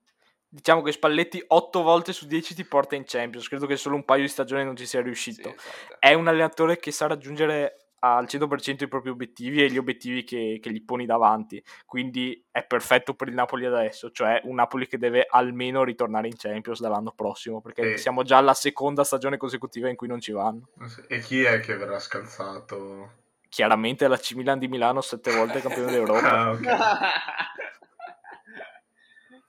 Diciamo 0.47 0.83
che 0.83 0.91
Spalletti 0.91 1.43
8 1.45 1.81
volte 1.81 2.13
su 2.13 2.27
10 2.27 2.53
ti 2.53 2.63
porta 2.63 2.95
in 2.95 3.05
Champions, 3.07 3.47
credo 3.47 3.65
che 3.65 3.75
solo 3.75 3.95
un 3.95 4.05
paio 4.05 4.21
di 4.21 4.27
stagioni 4.27 4.63
non 4.63 4.75
ci 4.75 4.85
sia 4.85 5.01
riuscito. 5.01 5.49
Sì, 5.49 5.55
esatto. 5.55 5.95
È 5.99 6.13
un 6.13 6.27
allenatore 6.27 6.77
che 6.77 6.91
sa 6.91 7.07
raggiungere 7.07 7.83
al 8.03 8.25
100% 8.25 8.83
i 8.83 8.87
propri 8.87 9.09
obiettivi 9.09 9.63
e 9.63 9.71
gli 9.71 9.77
obiettivi 9.77 10.23
che, 10.23 10.59
che, 10.61 10.71
gli 10.71 10.83
poni 10.83 11.05
davanti. 11.05 11.63
Quindi 11.85 12.45
è 12.51 12.63
perfetto 12.63 13.13
per 13.13 13.29
il 13.29 13.33
Napoli 13.33 13.65
adesso, 13.65 14.11
cioè 14.11 14.41
un 14.43 14.55
Napoli 14.55 14.87
che 14.87 14.97
deve 14.97 15.25
almeno 15.27 15.83
ritornare 15.83 16.27
in 16.27 16.35
Champions 16.37 16.81
dall'anno 16.81 17.13
prossimo, 17.15 17.61
perché 17.61 17.93
e... 17.93 17.97
siamo 17.97 18.23
già 18.23 18.37
alla 18.37 18.53
seconda 18.53 19.03
stagione 19.03 19.37
consecutiva 19.37 19.89
in 19.89 19.95
cui 19.95 20.07
non 20.07 20.19
ci 20.19 20.33
vanno. 20.33 20.67
E 21.07 21.19
chi 21.19 21.43
è 21.43 21.61
che 21.61 21.77
verrà 21.77 21.99
scalzato? 21.99 23.21
Chiaramente 23.53 24.07
la 24.07 24.17
C 24.17 24.33
Milan 24.33 24.57
di 24.57 24.67
Milano 24.67 25.01
sette 25.01 25.31
volte 25.31 25.61
campione 25.61 25.91
d'Europa. 25.91 26.49
Ah, 26.49 26.57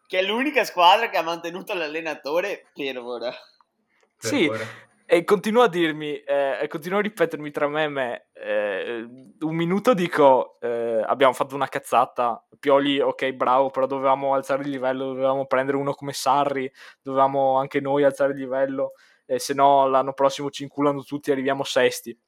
che 0.06 0.18
è 0.18 0.22
l'unica 0.22 0.64
squadra 0.64 1.08
che 1.08 1.16
ha 1.16 1.22
mantenuto 1.22 1.72
l'allenatore 1.72 2.66
per 2.74 2.98
ora. 2.98 3.30
Per 3.30 4.30
Sì, 4.30 4.46
ora. 4.46 4.62
E 5.06 5.24
continua 5.24 5.64
a 5.64 5.68
dirmi, 5.68 6.18
eh, 6.18 6.58
e 6.60 6.68
continua 6.68 6.98
a 6.98 7.02
ripetermi 7.02 7.50
tra 7.50 7.66
me 7.66 7.84
e 7.84 7.88
me, 7.88 8.28
eh, 8.32 9.06
un 9.40 9.54
minuto 9.54 9.94
dico, 9.94 10.58
eh, 10.60 11.02
abbiamo 11.06 11.32
fatto 11.32 11.54
una 11.54 11.68
cazzata, 11.68 12.42
Pioli, 12.58 13.00
ok, 13.00 13.32
bravo, 13.32 13.70
però 13.70 13.86
dovevamo 13.86 14.34
alzare 14.34 14.62
il 14.62 14.70
livello, 14.70 15.06
dovevamo 15.06 15.46
prendere 15.46 15.76
uno 15.78 15.94
come 15.94 16.12
Sarri, 16.12 16.70
dovevamo 17.02 17.58
anche 17.58 17.80
noi 17.80 18.02
alzare 18.02 18.32
il 18.32 18.38
livello, 18.38 18.92
eh, 19.26 19.38
se 19.38 19.54
no 19.54 19.86
l'anno 19.86 20.12
prossimo 20.12 20.50
ci 20.50 20.62
inculano 20.62 21.02
tutti 21.02 21.30
e 21.30 21.32
arriviamo 21.32 21.64
sesti. 21.64 22.18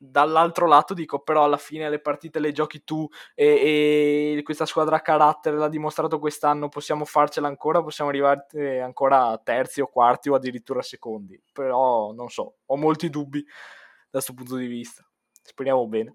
Dall'altro 0.00 0.68
lato 0.68 0.94
dico, 0.94 1.18
però 1.18 1.42
alla 1.42 1.56
fine 1.56 1.90
le 1.90 2.00
partite 2.00 2.38
le 2.38 2.52
giochi 2.52 2.84
tu 2.84 3.08
e, 3.34 4.36
e 4.38 4.42
questa 4.44 4.64
squadra 4.64 4.96
a 4.96 5.00
carattere 5.00 5.56
l'ha 5.56 5.68
dimostrato 5.68 6.20
quest'anno, 6.20 6.68
possiamo 6.68 7.04
farcela 7.04 7.48
ancora, 7.48 7.82
possiamo 7.82 8.10
arrivare 8.10 8.80
ancora 8.80 9.26
a 9.26 9.38
terzi 9.38 9.80
o 9.80 9.88
quarti 9.88 10.28
o 10.28 10.36
addirittura 10.36 10.82
secondi, 10.82 11.40
però 11.52 12.12
non 12.12 12.28
so, 12.28 12.58
ho 12.64 12.76
molti 12.76 13.10
dubbi 13.10 13.42
da 13.42 14.10
questo 14.10 14.34
punto 14.34 14.54
di 14.54 14.66
vista, 14.66 15.04
speriamo 15.42 15.84
bene. 15.88 16.14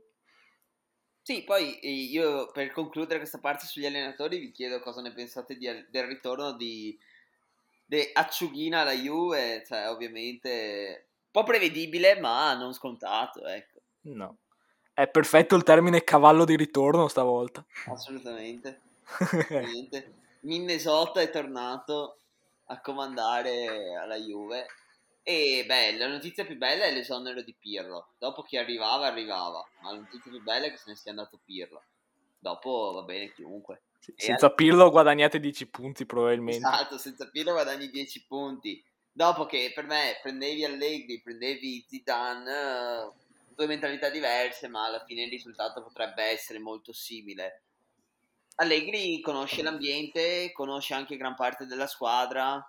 Sì, 1.22 1.44
poi 1.44 1.80
eh, 1.80 1.90
io 1.90 2.52
per 2.52 2.72
concludere 2.72 3.20
questa 3.20 3.40
parte 3.40 3.66
sugli 3.66 3.86
allenatori 3.86 4.40
vi 4.40 4.52
chiedo 4.52 4.82
cosa 4.82 5.02
ne 5.02 5.14
pensate 5.14 5.56
di- 5.56 5.86
del 5.90 6.06
ritorno 6.06 6.52
di 6.52 6.98
De 7.86 8.10
Acciughina 8.14 8.82
alla 8.82 8.92
Juve, 8.94 9.64
cioè 9.66 9.90
ovviamente 9.90 11.08
un 11.26 11.32
po' 11.32 11.44
prevedibile 11.44 12.20
ma 12.20 12.54
non 12.56 12.74
scontato, 12.74 13.46
ecco, 13.46 13.73
No, 14.04 14.38
è 14.94 15.08
perfetto 15.08 15.56
il 15.56 15.64
termine 15.64 16.04
cavallo 16.04 16.46
di 16.46 16.56
ritorno 16.56 17.08
stavolta. 17.08 17.66
assolutamente. 17.88 18.82
assolutamente. 19.20 20.14
Minnesota 20.42 21.22
è 21.22 21.30
tornato 21.30 22.20
a 22.66 22.80
comandare 22.82 23.96
alla 23.96 24.18
Juve 24.18 24.66
e 25.26 25.64
beh, 25.66 25.98
la 25.98 26.08
notizia 26.08 26.46
più 26.46 26.58
bella 26.58 26.84
è 26.84 26.94
l'esonero 26.94 27.42
di 27.42 27.56
Pirlo. 27.58 28.10
Dopo 28.18 28.42
chi 28.42 28.58
arrivava, 28.58 29.08
arrivava, 29.08 29.66
ma 29.82 29.92
la 29.92 30.00
notizia 30.00 30.30
più 30.30 30.44
bella 30.44 30.66
è 30.66 30.70
che 30.72 30.78
se 30.78 30.90
ne 30.90 30.96
sia 30.98 31.12
andato 31.12 31.40
Pirlo. 31.44 31.82
Dopo 32.38 32.92
va 32.94 33.04
bene 33.04 33.32
chiunque. 33.32 33.84
Senza 34.18 34.52
Pirlo 34.52 34.90
guadagnate 34.90 35.40
10 35.40 35.70
punti 35.70 36.06
probabilmente. 36.06 36.58
Esatto, 36.58 36.98
senza 36.98 37.30
Pirlo 37.30 37.54
guadagni 37.54 37.90
10 37.90 38.26
punti. 38.26 38.84
Dopo 39.10 39.46
che 39.46 39.72
per 39.74 39.86
me 39.86 40.20
prendevi 40.22 40.66
Allegri, 40.66 41.22
prendevi 41.22 41.86
Zidane, 41.88 42.52
eh, 42.52 43.12
due 43.56 43.68
mentalità 43.68 44.10
diverse, 44.10 44.68
ma 44.68 44.86
alla 44.86 45.04
fine 45.06 45.24
il 45.24 45.30
risultato 45.30 45.82
potrebbe 45.82 46.24
essere 46.24 46.60
molto 46.60 46.94
simile. 46.94 47.64
Allegri 48.56 49.20
conosce 49.22 49.64
l'ambiente, 49.64 50.52
conosce 50.52 50.94
anche 50.94 51.18
gran 51.18 51.36
parte 51.36 51.66
della 51.66 51.88
squadra, 51.88 52.64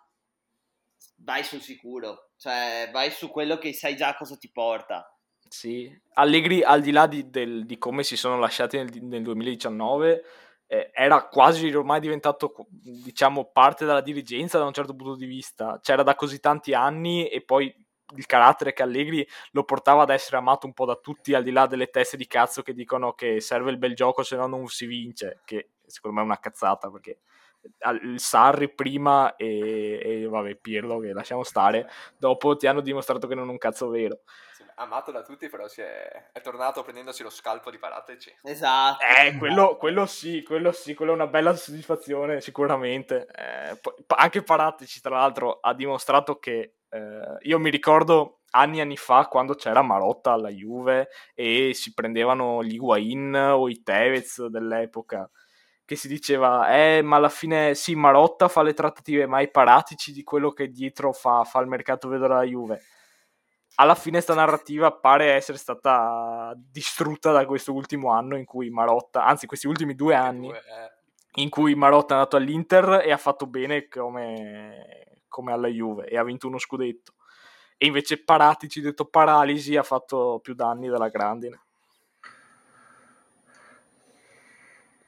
vai 1.17 1.45
sul 1.45 1.61
sicuro, 1.61 2.31
cioè 2.37 2.89
vai 2.93 3.11
su 3.11 3.29
quello 3.31 3.59
che 3.59 3.73
sai 3.73 3.97
già 3.97 4.17
cosa 4.17 4.37
ti 4.37 4.51
porta. 4.51 5.09
Sì, 5.49 5.91
Allegri 6.15 6.63
al 6.63 6.81
di 6.81 6.91
là 6.91 7.07
di, 7.07 7.29
del- 7.31 7.67
di 7.67 7.79
come 7.79 8.03
si 8.03 8.17
sono 8.17 8.39
lasciati 8.39 8.77
nel, 8.77 8.91
nel 9.03 9.23
2019 9.23 10.25
eh, 10.67 10.91
era 10.93 11.29
quasi 11.29 11.73
ormai 11.73 12.01
diventato 12.01 12.55
diciamo 12.71 13.51
parte 13.53 13.85
della 13.85 14.01
dirigenza 14.01 14.59
da 14.59 14.65
un 14.65 14.73
certo 14.73 14.95
punto 14.95 15.15
di 15.15 15.27
vista 15.27 15.79
c'era 15.83 16.03
da 16.03 16.15
così 16.15 16.41
tanti 16.41 16.73
anni 16.73 17.29
e 17.29 17.43
poi 17.43 17.73
il 18.17 18.27
carattere 18.27 18.73
che 18.73 18.83
Allegri 18.83 19.27
lo 19.53 19.65
portava 19.65 20.03
ad 20.03 20.11
essere 20.11 20.37
amato 20.37 20.67
un 20.67 20.73
po' 20.73 20.85
da 20.85 20.97
tutti 20.97 21.35
al 21.35 21.43
di 21.43 21.51
là 21.51 21.67
delle 21.67 21.89
teste 21.89 22.17
di 22.17 22.27
cazzo 22.27 22.63
che 22.63 22.75
dicono 22.75 23.15
che 23.15 23.41
serve 23.41 23.71
il 23.71 23.79
bel 23.79 23.95
gioco 23.95 24.23
se 24.23 24.37
no 24.37 24.47
non 24.47 24.67
si 24.69 24.87
vince 24.87 25.41
che 25.45 25.71
secondo 25.87 26.17
me 26.17 26.23
è 26.23 26.27
una 26.27 26.39
cazzata 26.39 26.91
perché 26.91 27.21
il 28.03 28.21
Sarri 28.21 28.73
prima 28.73 29.37
e, 29.37 29.99
e 30.03 30.27
vabbè 30.29 30.57
Pirlo 30.57 30.99
che 30.99 31.15
lasciamo 31.15 31.43
stare 31.45 31.89
dopo 32.19 32.57
ti 32.57 32.67
hanno 32.67 32.83
dimostrato 32.83 33.27
che 33.27 33.35
non 33.35 33.49
è 33.49 33.51
un 33.51 33.59
cazzo 33.59 33.89
vero 33.89 34.21
Sì, 34.53 34.63
amato 34.77 35.11
da 35.11 35.23
tutti, 35.23 35.49
però 35.49 35.67
si 35.67 35.81
è, 35.81 36.31
è 36.33 36.41
tornato 36.43 36.83
prendendosi 36.83 37.23
lo 37.23 37.31
scalpo 37.31 37.71
di 37.71 37.79
Parateci. 37.79 38.39
Esatto. 38.43 39.03
Eh, 39.03 39.37
quello, 39.39 39.77
quello 39.77 40.07
sì, 40.07 40.43
quello 40.43 40.73
sì, 40.73 40.95
quello 40.95 41.13
è 41.13 41.15
una 41.15 41.27
bella 41.27 41.55
soddisfazione, 41.57 42.41
sicuramente. 42.41 43.27
Eh, 43.35 43.81
anche 44.17 44.43
Paratici, 44.43 45.01
tra 45.01 45.17
l'altro, 45.17 45.59
ha 45.61 45.75
dimostrato 45.75 46.39
che 46.39 46.75
eh, 46.95 47.39
io 47.43 47.59
mi 47.59 47.71
ricordo 47.71 48.41
anni 48.51 48.79
e 48.79 48.83
anni 48.83 48.97
fa 48.97 49.27
quando 49.27 49.55
c'era 49.55 49.83
Marotta 49.83 50.33
alla 50.33 50.51
Juve 50.51 51.09
e 51.35 51.73
si 51.75 51.93
prendevano 51.93 52.63
gli 52.63 52.75
Higuain 52.75 53.35
o 53.35 53.69
i 53.69 53.83
Tevez 53.83 54.47
dell'epoca 54.47 55.29
che 55.85 55.97
si 55.97 56.09
diceva 56.09 56.69
eh 56.75 57.03
ma 57.03 57.17
alla 57.17 57.29
fine 57.29 57.75
sì 57.75 57.95
Marotta 57.95 58.49
fa 58.49 58.63
le 58.63 58.75
trattative 58.75 59.27
ma 59.27 59.41
i 59.41 59.51
Paratici 59.51 60.13
di 60.13 60.23
quello 60.23 60.51
che 60.51 60.69
dietro 60.69 61.13
fa, 61.13 61.43
fa 61.45 61.61
il 61.61 61.67
mercato 61.67 62.09
vedo 62.09 62.29
della 62.29 62.43
Juve 62.43 62.81
alla 63.77 63.95
fine 63.95 64.21
sta 64.21 64.35
narrativa 64.35 64.93
pare 64.93 65.33
essere 65.33 65.59
stata 65.59 66.53
distrutta 66.57 67.33
da 67.33 67.45
questo 67.45 67.73
ultimo 67.73 68.11
anno 68.11 68.37
in 68.37 68.45
cui 68.45 68.71
Marotta, 68.71 69.25
anzi 69.25 69.47
questi 69.47 69.67
ultimi 69.67 69.95
due 69.95 70.15
anni, 70.15 70.49
eh. 70.49 71.41
in 71.43 71.49
cui 71.49 71.75
Marotta 71.75 72.15
è 72.15 72.19
andato 72.19 72.37
all'Inter 72.37 73.03
e 73.05 73.11
ha 73.11 73.17
fatto 73.17 73.47
bene 73.47 73.89
come, 73.89 75.14
come 75.35 75.53
alla 75.53 75.67
Juve 75.67 76.07
e 76.07 76.17
ha 76.17 76.23
vinto 76.23 76.47
uno 76.47 76.59
scudetto. 76.59 77.15
E 77.77 77.87
invece 77.87 78.23
Paratici, 78.23 78.81
detto 78.81 79.05
Paralisi, 79.05 79.77
ha 79.77 79.83
fatto 79.83 80.39
più 80.41 80.55
danni 80.55 80.89
della 80.89 81.09
grandine. 81.09 81.61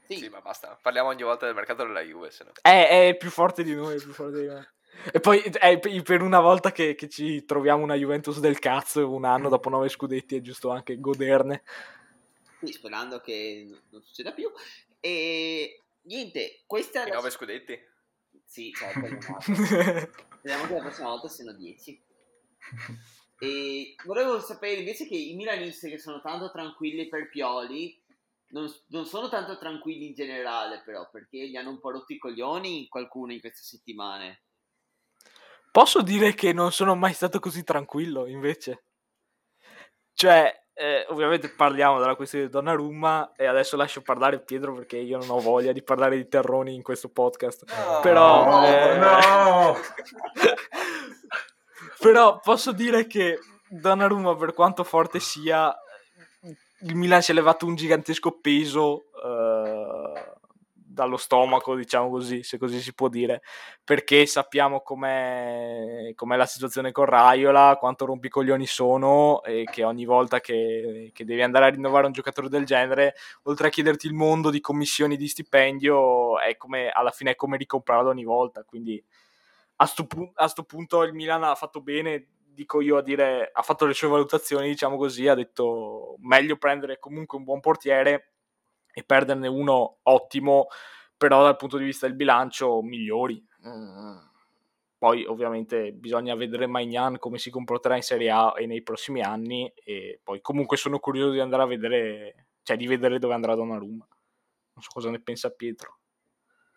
Sì. 0.08 0.16
Sì, 0.16 0.28
ma 0.28 0.40
basta. 0.40 0.76
Parliamo 0.82 1.10
ogni 1.10 1.22
volta 1.22 1.46
del 1.46 1.54
mercato 1.54 1.84
della 1.84 2.00
Juve, 2.00 2.32
se 2.32 2.42
no. 2.42 2.50
È, 2.60 3.08
è 3.08 3.16
più 3.16 3.30
forte 3.30 3.62
di 3.62 3.72
noi, 3.72 3.94
è 3.94 4.02
più 4.02 4.12
forte 4.12 4.40
di 4.40 4.46
noi. 4.46 4.66
E 5.12 5.20
poi 5.20 5.42
per 6.02 6.22
una 6.22 6.40
volta 6.40 6.72
che, 6.72 6.96
che 6.96 7.08
ci 7.08 7.44
troviamo 7.44 7.84
una 7.84 7.94
Juventus 7.94 8.40
del 8.40 8.58
cazzo 8.58 9.08
un 9.08 9.24
anno 9.24 9.48
dopo 9.48 9.68
nove 9.68 9.88
scudetti 9.88 10.34
è 10.34 10.40
giusto 10.40 10.70
anche 10.70 10.98
goderne. 10.98 11.62
Sì, 12.64 12.72
sperando 12.72 13.20
che 13.20 13.78
non- 13.90 14.02
succeda 14.02 14.32
più. 14.32 14.50
E 14.98 15.84
niente, 16.02 16.62
questa 16.66 17.06
I 17.06 17.10
nove 17.10 17.30
scudetti? 17.30 17.78
Sì, 18.46 18.72
cioè, 18.72 18.92
quello 18.92 19.18
no. 19.28 19.40
Speriamo 19.42 20.66
che 20.66 20.74
la 20.74 20.80
prossima 20.80 21.08
volta 21.08 21.28
siano 21.28 21.52
10. 21.52 22.02
E 23.38 23.94
volevo 24.06 24.40
sapere 24.40 24.78
invece 24.78 25.06
che 25.06 25.16
i 25.16 25.34
milanisti 25.34 25.90
che 25.90 25.98
sono 25.98 26.22
tanto 26.22 26.50
tranquilli 26.50 27.08
per 27.08 27.28
Pioli 27.28 28.02
non, 28.50 28.72
non 28.88 29.04
sono 29.04 29.28
tanto 29.28 29.58
tranquilli 29.58 30.06
in 30.06 30.14
generale, 30.14 30.82
però, 30.84 31.08
perché 31.10 31.48
gli 31.48 31.56
hanno 31.56 31.70
un 31.70 31.80
po' 31.80 31.90
rotto 31.90 32.12
i 32.12 32.18
coglioni 32.18 32.88
qualcuno 32.88 33.32
in 33.32 33.40
queste 33.40 33.62
settimane. 33.62 34.42
Posso 35.70 36.00
dire 36.00 36.32
che 36.34 36.52
non 36.52 36.72
sono 36.72 36.94
mai 36.94 37.12
stato 37.12 37.38
così 37.40 37.62
tranquillo, 37.62 38.26
invece. 38.26 38.84
Cioè, 40.14 40.65
eh, 40.78 41.06
ovviamente 41.08 41.48
parliamo 41.48 41.98
della 41.98 42.16
questione 42.16 42.44
di 42.44 42.50
Donnarumma 42.50 43.32
e 43.34 43.46
adesso 43.46 43.76
lascio 43.76 44.02
parlare 44.02 44.40
Pietro 44.40 44.74
perché 44.74 44.98
io 44.98 45.16
non 45.16 45.30
ho 45.30 45.38
voglia 45.38 45.72
di 45.72 45.82
parlare 45.82 46.16
di 46.16 46.28
terroni 46.28 46.74
in 46.74 46.82
questo 46.82 47.08
podcast. 47.08 47.64
No, 47.70 48.00
Però, 48.02 48.44
no, 48.44 48.66
eh, 48.66 48.98
no! 48.98 49.74
Però 51.98 52.40
posso 52.40 52.72
dire 52.72 53.06
che 53.06 53.38
Donnarumma, 53.70 54.36
per 54.36 54.52
quanto 54.52 54.84
forte 54.84 55.18
sia, 55.18 55.74
il 56.80 56.94
Milan 56.94 57.22
si 57.22 57.30
è 57.30 57.34
levato 57.34 57.64
un 57.64 57.74
gigantesco 57.74 58.38
peso 58.38 59.06
eh, 59.24 59.55
dallo 60.96 61.18
stomaco, 61.18 61.74
diciamo 61.74 62.08
così, 62.08 62.42
se 62.42 62.56
così 62.56 62.80
si 62.80 62.94
può 62.94 63.08
dire, 63.08 63.42
perché 63.84 64.24
sappiamo 64.24 64.80
com'è, 64.80 66.12
com'è 66.14 66.36
la 66.36 66.46
situazione 66.46 66.90
con 66.90 67.04
Raiola, 67.04 67.76
quanto 67.78 68.06
rompicoglioni 68.06 68.66
sono 68.66 69.42
e 69.42 69.64
che 69.70 69.84
ogni 69.84 70.06
volta 70.06 70.40
che, 70.40 71.10
che 71.12 71.24
devi 71.26 71.42
andare 71.42 71.66
a 71.66 71.68
rinnovare 71.68 72.06
un 72.06 72.12
giocatore 72.12 72.48
del 72.48 72.64
genere, 72.64 73.14
oltre 73.42 73.66
a 73.66 73.70
chiederti 73.70 74.06
il 74.06 74.14
mondo 74.14 74.48
di 74.48 74.60
commissioni 74.60 75.18
di 75.18 75.28
stipendio, 75.28 76.40
è 76.40 76.56
come, 76.56 76.88
alla 76.88 77.10
fine 77.10 77.32
è 77.32 77.34
come 77.34 77.58
ricomprarlo 77.58 78.08
ogni 78.08 78.24
volta, 78.24 78.64
quindi 78.64 79.02
a 79.76 79.84
sto, 79.84 80.06
pu- 80.06 80.32
punto 80.66 81.02
il 81.02 81.12
Milan 81.12 81.44
ha 81.44 81.54
fatto 81.54 81.82
bene, 81.82 82.26
dico 82.54 82.80
io 82.80 82.96
a 82.96 83.02
dire, 83.02 83.50
ha 83.52 83.60
fatto 83.60 83.84
le 83.84 83.92
sue 83.92 84.08
valutazioni, 84.08 84.68
diciamo 84.68 84.96
così, 84.96 85.28
ha 85.28 85.34
detto 85.34 86.16
meglio 86.20 86.56
prendere 86.56 86.98
comunque 86.98 87.36
un 87.36 87.44
buon 87.44 87.60
portiere 87.60 88.35
e 88.98 89.04
perderne 89.04 89.46
uno 89.46 89.98
ottimo, 90.04 90.68
però 91.18 91.42
dal 91.42 91.56
punto 91.56 91.76
di 91.76 91.84
vista 91.84 92.06
del 92.06 92.16
bilancio 92.16 92.80
migliori. 92.80 93.46
Mm. 93.68 94.16
Poi 94.96 95.26
ovviamente 95.26 95.92
bisogna 95.92 96.34
vedere 96.34 96.66
Magnan 96.66 97.18
come 97.18 97.36
si 97.36 97.50
comporterà 97.50 97.94
in 97.94 98.02
Serie 98.02 98.30
A 98.30 98.54
e 98.56 98.64
nei 98.64 98.82
prossimi 98.82 99.20
anni 99.20 99.70
e 99.84 100.18
poi 100.22 100.40
comunque 100.40 100.78
sono 100.78 100.98
curioso 100.98 101.32
di 101.32 101.40
andare 101.40 101.64
a 101.64 101.66
vedere, 101.66 102.46
cioè 102.62 102.78
di 102.78 102.86
vedere 102.86 103.18
dove 103.18 103.34
andrà 103.34 103.54
Donnarumma. 103.54 104.08
Non 104.72 104.82
so 104.82 104.88
cosa 104.90 105.10
ne 105.10 105.20
pensa 105.20 105.50
Pietro. 105.50 105.98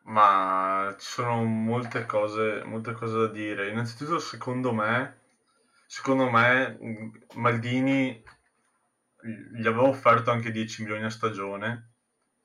Ma 0.04 0.94
ci 1.00 1.08
sono 1.08 1.46
molte 1.46 2.06
cose, 2.06 2.64
molte 2.66 2.92
cose 2.92 3.18
da 3.18 3.28
dire. 3.28 3.70
Innanzitutto, 3.70 4.20
secondo 4.20 4.74
me, 4.74 5.22
secondo 5.88 6.30
me, 6.30 6.78
mh, 6.78 7.12
Maldini 7.36 8.22
gli 9.54 9.68
avevo 9.68 9.88
offerto 9.88 10.32
anche 10.32 10.52
10 10.52 10.82
milioni 10.84 11.06
a 11.06 11.10
stagione, 11.10 11.89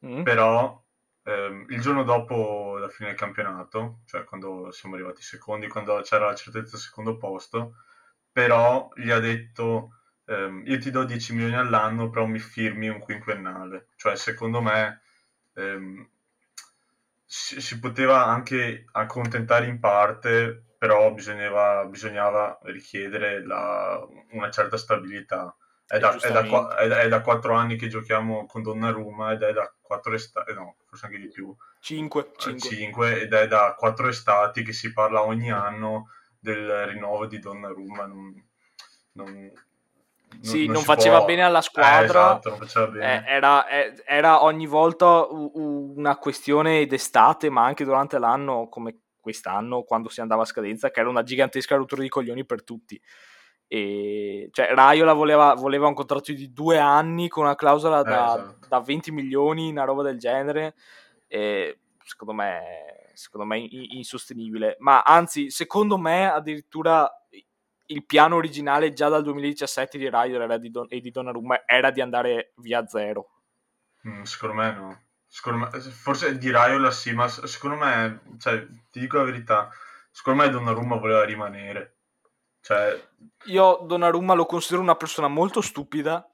Mm. 0.05 0.23
però 0.23 0.83
ehm, 1.25 1.67
il 1.71 1.81
giorno 1.81 2.03
dopo 2.05 2.77
la 2.79 2.88
fine 2.88 3.09
del 3.11 3.19
campionato, 3.19 4.01
cioè 4.07 4.25
quando 4.25 4.71
siamo 4.73 4.95
arrivati 4.97 5.23
secondi, 5.23 5.69
quando 5.69 6.01
c'era 6.03 6.27
la 6.27 6.35
certezza 6.35 6.73
del 6.73 6.81
secondo 6.81 7.17
posto, 7.17 7.77
però 8.33 8.90
gli 8.95 9.11
ha 9.11 9.19
detto 9.21 10.01
ehm, 10.27 10.62
io 10.67 10.79
ti 10.79 10.90
do 10.90 11.05
10 11.05 11.33
milioni 11.35 11.57
all'anno, 11.57 12.11
però 12.11 12.27
mi 12.27 12.38
firmi 12.38 12.88
un 12.88 12.99
quinquennale. 13.01 13.88
Cioè, 13.97 14.17
secondo 14.17 14.61
me 14.61 15.01
ehm, 15.55 16.09
si, 17.27 17.61
si 17.61 17.79
poteva 17.79 18.25
anche 18.27 18.85
accontentare 18.93 19.67
in 19.67 19.79
parte, 19.81 20.75
però 20.79 21.12
bisognava, 21.12 21.85
bisognava 21.87 22.59
richiedere 22.64 23.45
la- 23.45 24.05
una 24.33 24.51
certa 24.51 24.77
stabilità. 24.77 25.55
È 25.87 25.97
Eh, 25.97 25.99
da, 25.99 26.16
è, 26.16 26.33
da, 26.33 26.44
qua- 26.47 26.77
è 26.77 26.88
da- 26.88 27.01
è 27.03 27.09
da 27.09 27.20
quattro 27.20 27.55
anni 27.55 27.77
che 27.77 27.88
giochiamo 27.88 28.47
con 28.47 28.62
Donnarumma 28.62 29.33
ed 29.33 29.42
è 29.42 29.53
da 29.53 29.70
quattro 29.81 30.14
estati, 30.14 30.55
no, 30.55 30.77
forse 30.87 31.07
anche 31.07 31.18
di 31.18 31.29
più, 31.29 31.55
5, 31.81 32.23
eh, 32.23 32.38
5. 32.38 32.68
cinque, 32.70 33.20
ed 33.20 33.33
è 33.35 33.47
da 33.47 33.75
quattro 33.77 34.09
estati 34.09 34.62
che 34.62 34.73
si 34.73 34.92
parla 34.92 35.23
ogni 35.23 35.51
anno 35.51 36.09
del 36.38 36.87
rinnovo 36.87 37.27
di 37.27 37.38
Donnarumma. 37.38 38.07
Non, 38.07 38.33
non, 39.12 39.53
Sì, 40.40 40.66
non 40.66 40.77
si 40.79 40.85
faceva 40.85 41.18
può- 41.18 41.27
bene 41.27 41.42
alla 41.42 41.59
Eh, 41.59 41.62
squadra. 41.62 42.05
esatto, 42.40 42.59
non 42.75 42.87
Eh, 42.87 42.90
bene. 42.90 43.27
era, 43.27 43.66
eh, 43.68 44.03
era 44.07 44.42
ogni 44.42 44.66
volta 44.66 45.27
una 45.31 46.16
questione 46.16 46.87
d'estate, 46.87 47.51
ma 47.51 47.64
anche 47.64 47.85
durante 47.85 48.18
l'anno, 48.18 48.68
come 48.68 49.01
quest'anno, 49.20 49.83
quando 49.83 50.09
si 50.09 50.20
andava 50.20 50.42
a 50.42 50.47
scadenza, 50.47 50.90
che 50.90 51.01
era 51.01 51.09
una 51.09 51.23
gigantesca 51.23 51.77
rottura 51.77 52.03
di 52.03 52.09
coglioni 52.09 52.44
per 52.44 52.64
tutti. 52.64 53.01
E, 53.66 54.48
cioè, 54.53 54.74
Raiola 54.74 55.12
voleva, 55.12 55.55
voleva 55.55 55.87
un 55.88 55.94
contratto 55.94 56.33
di 56.33 56.53
due 56.53 56.79
anni 56.79 57.29
con 57.29 57.44
una 57.44 57.55
clausola 57.55 58.00
Eh, 58.00 58.05
da, 58.05 58.35
esatto. 58.37 58.57
da 58.68 58.81
20 58.81 59.11
milioni, 59.12 59.70
una 59.70 59.85
roba 59.85 60.03
del 60.03 60.18
genere. 60.18 60.74
E 61.27 61.79
secondo 62.05 62.35
me, 62.35 63.11
secondo 63.14 63.46
me 63.46 63.59
in- 63.59 63.96
insostenibile. 63.96 64.77
Ma 64.81 65.03
anzi, 65.03 65.50
secondo 65.50 65.98
me, 65.98 66.31
addirittura 66.31 67.11
il 67.87 68.05
piano 68.07 68.37
originale 68.37 68.92
già 68.92 69.09
dal 69.09 69.22
2017 69.22 69.98
di 69.98 70.09
Raiola 70.09 70.44
era 70.44 70.57
di 70.59 70.70
Don- 70.70 70.87
e 70.88 71.00
di 71.00 71.11
Donnarumma 71.11 71.64
era 71.66 71.90
di 71.90 72.00
andare 72.00 72.53
via 72.57 72.87
zero. 72.87 73.29
Mm, 74.07 74.22
secondo 74.22 74.55
me 74.55 74.72
no. 74.72 75.03
Secondo 75.27 75.59
me, 75.70 75.81
forse 75.81 76.38
di 76.38 76.50
Raiola 76.50 76.90
sì, 76.92 77.12
ma 77.12 77.27
secondo 77.29 77.77
me, 77.77 78.20
cioè, 78.38 78.64
ti 78.90 79.00
dico 79.00 79.16
la 79.16 79.24
verità, 79.24 79.68
secondo 80.11 80.42
me 80.42 80.48
Donnarumma 80.50 80.96
voleva 80.96 81.24
rimanere. 81.24 81.93
Cioè, 82.64 82.98
Io 83.48 83.85
Donnarumma 83.85 84.33
lo 84.33 84.46
considero 84.46 84.81
una 84.81 84.94
persona 84.94 85.29
molto 85.29 85.61
stupida 85.61 86.27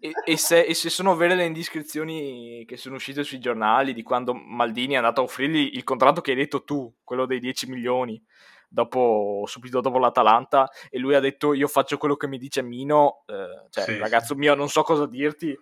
e, 0.00 0.12
e 0.24 0.38
se, 0.38 0.62
e 0.62 0.72
se 0.72 0.88
sono 0.88 1.14
vere 1.14 1.34
le 1.34 1.44
indiscrezioni 1.44 2.64
che 2.66 2.78
sono 2.78 2.94
uscite 2.94 3.22
sui 3.22 3.38
giornali 3.38 3.92
di 3.92 4.02
quando 4.02 4.32
Maldini 4.32 4.94
è 4.94 4.96
andato 4.96 5.20
a 5.20 5.24
offrirgli 5.24 5.72
il 5.74 5.84
contratto 5.84 6.22
che 6.22 6.30
hai 6.30 6.38
detto 6.38 6.64
tu, 6.64 6.90
quello 7.04 7.26
dei 7.26 7.38
10 7.38 7.68
milioni, 7.68 8.18
dopo, 8.66 9.42
subito 9.44 9.82
dopo 9.82 9.98
l'Atalanta, 9.98 10.70
e 10.88 10.98
lui 10.98 11.14
ha 11.14 11.20
detto 11.20 11.52
io 11.52 11.68
faccio 11.68 11.98
quello 11.98 12.16
che 12.16 12.28
mi 12.28 12.38
dice 12.38 12.62
Mino, 12.62 13.24
eh, 13.26 13.68
cioè 13.68 13.84
Sì, 13.84 13.98
ragazzo 13.98 14.32
sì. 14.32 14.40
mio 14.40 14.54
non 14.54 14.70
so 14.70 14.82
cosa 14.84 15.06
dirti, 15.06 15.54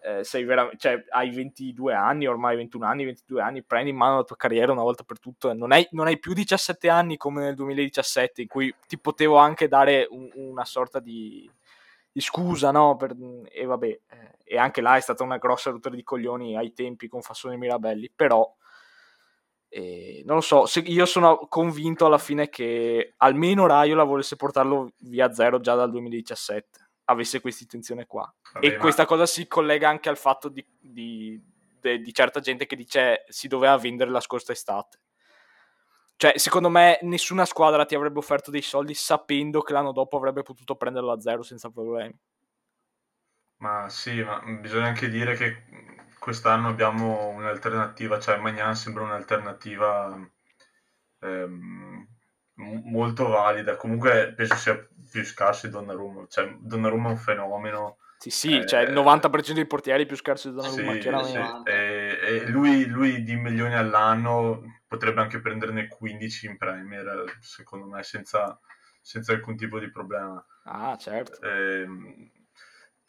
eh, 0.00 0.24
sei 0.24 0.44
vera- 0.44 0.70
cioè, 0.76 1.02
hai 1.10 1.30
22 1.30 1.94
anni, 1.94 2.26
ormai 2.26 2.56
21 2.56 2.86
anni, 2.86 3.04
22 3.04 3.40
anni, 3.42 3.62
prendi 3.64 3.90
in 3.90 3.96
mano 3.96 4.16
la 4.16 4.24
tua 4.24 4.36
carriera 4.36 4.72
una 4.72 4.82
volta 4.82 5.02
per 5.04 5.18
tutte, 5.18 5.52
non 5.54 5.72
hai, 5.72 5.86
non 5.92 6.06
hai 6.06 6.18
più 6.18 6.32
17 6.34 6.88
anni 6.88 7.16
come 7.16 7.42
nel 7.42 7.54
2017 7.54 8.42
in 8.42 8.48
cui 8.48 8.74
ti 8.86 8.98
potevo 8.98 9.36
anche 9.36 9.68
dare 9.68 10.06
un- 10.10 10.30
una 10.34 10.64
sorta 10.64 11.00
di, 11.00 11.50
di 12.12 12.20
scusa, 12.20 12.70
no? 12.70 12.96
Per- 12.96 13.14
e 13.50 13.64
vabbè, 13.64 13.86
eh, 13.86 14.00
e 14.44 14.58
anche 14.58 14.80
là 14.80 14.96
è 14.96 15.00
stata 15.00 15.22
una 15.24 15.36
grossa 15.38 15.70
rottura 15.70 15.94
di 15.94 16.02
coglioni 16.02 16.56
ai 16.56 16.72
tempi 16.72 17.08
con 17.08 17.20
Fassone 17.22 17.54
e 17.54 17.58
Mirabelli, 17.58 18.10
però 18.14 18.50
eh, 19.70 20.22
non 20.24 20.36
lo 20.36 20.40
so, 20.40 20.64
io 20.84 21.04
sono 21.06 21.46
convinto 21.48 22.06
alla 22.06 22.18
fine 22.18 22.48
che 22.48 23.12
almeno 23.18 23.66
Raiola 23.66 24.04
volesse 24.04 24.36
portarlo 24.36 24.92
via 25.00 25.32
zero 25.32 25.60
già 25.60 25.74
dal 25.74 25.90
2017, 25.90 26.87
avesse 27.08 27.40
questa 27.40 27.62
intenzione 27.64 28.06
qua. 28.06 28.32
vabbè, 28.52 28.66
E 28.66 28.76
ma- 28.76 28.78
questa 28.78 29.06
cosa 29.06 29.26
si 29.26 29.46
collega 29.46 29.88
anche 29.88 30.08
al 30.08 30.16
fatto 30.16 30.48
di, 30.48 30.64
di- 30.78 31.40
de- 31.80 32.00
di 32.00 32.12
certa 32.12 32.40
gente 32.40 32.66
che 32.66 32.76
dice 32.76 33.24
si 33.28 33.48
doveva 33.48 33.76
vendere 33.78 34.10
la 34.10 34.20
scorsa 34.20 34.52
estate. 34.52 35.00
Cioè, 36.16 36.36
secondo 36.36 36.68
me, 36.68 36.98
nessuna 37.02 37.44
squadra 37.46 37.86
ti 37.86 37.94
avrebbe 37.94 38.18
offerto 38.18 38.50
dei 38.50 38.60
soldi 38.62 38.92
sapendo 38.92 39.62
che 39.62 39.72
l'anno 39.72 39.92
dopo 39.92 40.16
avrebbe 40.16 40.42
potuto 40.42 40.74
prenderlo 40.76 41.12
a 41.12 41.20
zero 41.20 41.42
senza 41.42 41.70
problemi. 41.70 42.14
Ma 43.58 43.88
sì, 43.88 44.20
ma 44.22 44.40
bisogna 44.60 44.86
anche 44.86 45.08
dire 45.08 45.34
che 45.36 45.62
quest'anno 46.18 46.68
abbiamo 46.68 47.28
un'alternativa, 47.28 48.18
cioè 48.20 48.38
Magnan 48.38 48.74
sembra 48.74 49.04
un'alternativa 49.04 50.18
ehm, 51.20 52.06
m- 52.58 52.82
molto 52.90 53.28
valida. 53.28 53.76
Comunque 53.76 54.32
penso 54.36 54.54
sia 54.56 54.88
più 55.10 55.24
scarso 55.24 55.66
di 55.66 55.72
Donnarumma, 55.72 56.26
cioè 56.28 56.54
Donnarumma 56.60 57.08
è 57.08 57.12
un 57.12 57.16
fenomeno. 57.18 57.96
Sì, 58.18 58.30
sì, 58.30 58.58
Eh, 58.58 58.66
cioè 58.66 58.80
il 58.82 58.92
90% 58.92 59.54
dei 59.54 59.66
portieri 59.66 60.04
più 60.06 60.16
scarsi 60.16 60.48
di 60.48 60.54
Donnarumma, 60.56 60.92
Sì, 60.94 60.98
chiaramente. 60.98 61.62
sì. 61.64 61.70
E, 61.70 62.18
e 62.22 62.46
lui, 62.48 62.86
lui 62.86 63.22
di 63.22 63.36
milioni 63.36 63.74
all'anno 63.74 64.62
potrebbe 64.88 65.20
anche 65.20 65.40
prenderne 65.40 65.86
15 65.88 66.46
in 66.46 66.56
Premier, 66.56 67.36
secondo 67.40 67.86
me, 67.86 68.02
senza, 68.02 68.58
senza 69.00 69.32
alcun 69.32 69.56
tipo 69.56 69.78
di 69.78 69.90
problema. 69.90 70.44
Ah, 70.64 70.96
certo. 70.96 71.40
Ehm, 71.46 72.30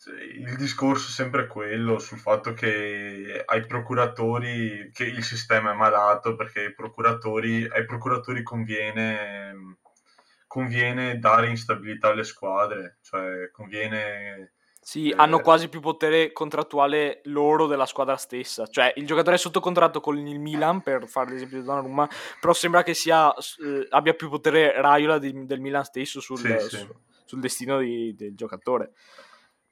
il 0.07 0.55
discorso 0.55 1.09
è 1.09 1.11
sempre 1.11 1.47
quello 1.47 1.99
sul 1.99 2.19
fatto 2.19 2.53
che 2.53 3.43
ai 3.45 3.65
procuratori, 3.65 4.89
che 4.93 5.03
il 5.03 5.23
sistema 5.23 5.71
è 5.71 5.75
malato 5.75 6.35
perché 6.35 6.61
ai 6.61 6.73
procuratori, 6.73 7.67
ai 7.69 7.85
procuratori 7.85 8.41
conviene, 8.41 9.77
conviene 10.47 11.19
dare 11.19 11.49
instabilità 11.49 12.09
alle 12.09 12.23
squadre, 12.23 12.99
cioè 13.01 13.51
conviene... 13.51 14.53
Sì, 14.81 15.09
Eh, 15.09 15.15
hanno 15.17 15.41
quasi 15.41 15.67
più 15.67 15.81
potere 15.81 16.31
contrattuale 16.31 17.19
loro 17.25 17.67
della 17.67 17.85
squadra 17.85 18.15
stessa. 18.15 18.65
Cioè, 18.65 18.93
il 18.95 19.05
giocatore 19.05 19.35
è 19.35 19.39
sotto 19.39 19.59
contratto 19.59 19.99
con 19.99 20.17
il 20.17 20.39
Milan, 20.39 20.81
per 20.81 21.07
fare 21.07 21.31
l'esempio 21.31 21.59
di 21.59 21.65
Donnarumma, 21.65 22.09
però 22.39 22.53
sembra 22.53 22.81
che 22.81 22.93
sia, 22.95 23.31
eh, 23.33 23.85
abbia 23.89 24.13
più 24.13 24.29
potere 24.29 24.81
Raiola 24.81 25.19
di- 25.19 25.45
del 25.45 25.59
Milan 25.59 25.83
stesso 25.83 26.21
sul, 26.21 26.37
Sì, 26.37 26.69
sì. 26.69 26.77
su- 26.77 26.95
sul 27.25 27.39
destino 27.41 27.77
di- 27.79 28.15
del 28.15 28.33
giocatore. 28.33 28.93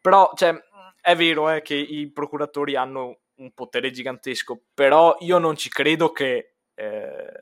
Però, 0.08 0.32
cioè, 0.36 0.58
è 1.02 1.18
vero 1.18 1.50
eh, 1.50 1.62
che 1.62 1.76
i 1.76 2.10
procuratori 2.10 2.78
hanno 2.78 3.20
un 3.40 3.52
potere 3.52 3.92
gigantesco, 3.92 4.62
però 4.74 5.18
io 5.20 5.38
non 5.38 5.58
ci 5.58 5.68
credo 5.68 6.14
che, 6.14 6.56
eh, 6.74 7.34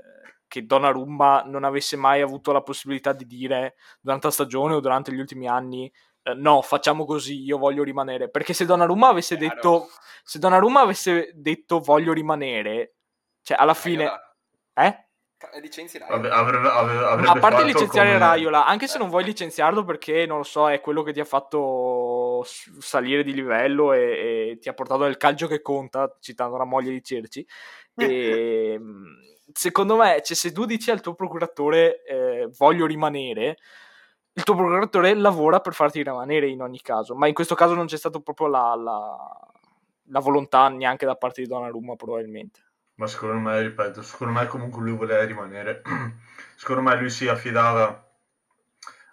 che 0.48 0.66
Donnarumma 0.66 1.44
non 1.46 1.64
avesse 1.64 1.96
mai 1.96 2.22
avuto 2.22 2.52
la 2.52 2.64
possibilità 2.64 3.14
di 3.14 3.28
dire 3.28 3.76
durante 4.02 4.26
la 4.26 4.34
stagione 4.34 4.74
o 4.74 4.80
durante 4.80 5.14
gli 5.14 5.20
ultimi 5.20 5.48
anni 5.48 5.94
eh, 6.24 6.34
no, 6.34 6.64
facciamo 6.64 7.06
così, 7.06 7.44
io 7.44 7.60
voglio 7.60 7.84
rimanere. 7.84 8.32
Perché 8.32 8.54
se 8.54 8.66
Donnarumma 8.66 9.10
avesse 9.10 9.38
Chiaro. 9.38 9.54
detto 9.54 9.88
se 10.24 10.40
Donnarumma 10.40 10.82
avesse 10.82 11.34
detto 11.36 11.80
voglio 11.82 12.14
rimanere, 12.14 12.96
cioè 13.44 13.58
alla 13.60 13.76
fine 13.76 14.10
eh? 14.74 15.05
Ca- 15.38 15.50
licenzi 15.60 15.98
Avrebbe, 15.98 16.30
Raiola. 16.30 16.40
avrebbe, 16.40 16.68
avrebbe 16.68 17.22
Ma 17.28 17.32
a 17.32 17.40
parte 17.40 17.56
fatto 17.58 17.68
licenziare 17.68 18.08
come- 18.14 18.20
Raiola, 18.20 18.66
anche 18.66 18.88
se 18.88 18.98
non 18.98 19.10
vuoi 19.10 19.24
licenziarlo 19.24 19.84
perché 19.84 20.26
non 20.26 20.38
lo 20.38 20.44
so, 20.44 20.70
è 20.70 20.82
quello 20.82 21.04
che 21.04 21.14
ti 21.14 21.20
ha 21.20 21.26
fatto 21.26 22.44
salire 22.46 23.24
di 23.24 23.34
livello 23.34 23.94
e, 23.94 24.52
e 24.52 24.58
ti 24.60 24.70
ha 24.70 24.74
portato 24.74 25.04
nel 25.04 25.18
calcio 25.18 25.48
che 25.48 25.62
conta, 25.62 26.16
citando 26.20 26.58
la 26.58 26.66
moglie 26.66 26.92
di 26.92 27.04
Cerci. 27.04 27.46
E, 27.96 28.80
secondo 29.54 29.96
me, 29.96 30.22
cioè, 30.24 30.36
se 30.36 30.52
tu 30.52 30.66
dici 30.66 30.92
al 30.92 31.02
tuo 31.02 31.14
procuratore 31.16 32.04
eh, 32.04 32.50
voglio 32.58 32.86
rimanere, 32.86 33.58
il 34.34 34.44
tuo 34.44 34.56
procuratore 34.56 35.14
lavora 35.14 35.62
per 35.62 35.74
farti 35.74 36.04
rimanere 36.04 36.48
in 36.50 36.62
ogni 36.62 36.82
caso, 36.82 37.16
ma 37.16 37.28
in 37.28 37.34
questo 37.34 37.56
caso 37.56 37.74
non 37.74 37.86
c'è 37.86 37.96
stata 37.98 38.20
proprio 38.20 38.48
la, 38.48 38.76
la- 38.76 39.40
la 40.10 40.20
volontà 40.20 40.68
neanche 40.68 41.06
da 41.06 41.16
parte 41.16 41.42
di 41.42 41.48
Donnarumma 41.48 41.96
probabilmente. 41.96 42.65
Ma 42.96 43.08
secondo 43.08 43.38
me, 43.40 43.62
ripeto, 43.62 44.02
secondo 44.02 44.34
me 44.34 44.48
comunque 44.48 44.82
lui 44.82 44.98
voleva 44.98 45.24
rimanere. 45.24 45.82
secondo 46.58 46.82
me 46.82 46.96
lui 47.00 47.10
si 47.10 47.28
affidava 47.28 48.06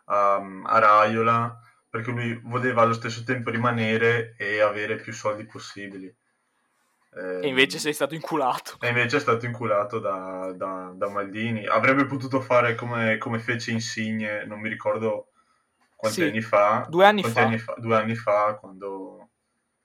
a, 0.07 0.37
a 0.65 0.79
Raiola 0.79 1.61
perché 1.89 2.11
lui 2.11 2.41
voleva 2.45 2.83
allo 2.83 2.95
stesso 2.95 3.23
tempo 3.25 3.51
rimanere 3.51 4.35
e 4.39 4.61
avere 4.61 4.97
più 4.97 5.13
soldi 5.13 5.45
possibili. 5.45 6.15
E 7.43 7.49
invece 7.49 7.79
sei 7.79 7.93
stato 7.93 8.15
inculato. 8.15 8.79
E 8.81 8.89
invece 8.89 9.17
è 9.17 9.21
stato 9.21 9.47
inculato 9.47 9.99
da, 9.99 10.53
da- 10.57 10.93
da 10.95 11.09
Maldini. 11.09 11.67
Avrebbe 11.67 12.07
potuto 12.07 12.41
fare 12.41 12.75
come, 12.75 13.17
come 13.19 13.39
fece 13.39 13.71
Insigne, 13.71 14.45
non 14.45 14.61
mi 14.61 14.69
ricordo 14.69 15.29
quanti 15.95 16.21
Sì, 16.21 16.31
anni 16.31 16.41
fa. 16.41 16.89
due 16.91 17.05
anni 17.07 17.23
quanti 17.23 17.59
fa. 17.59 17.75
Due 17.79 17.97
anni 17.97 18.15
fa, 18.17 18.57
quando 18.61 19.12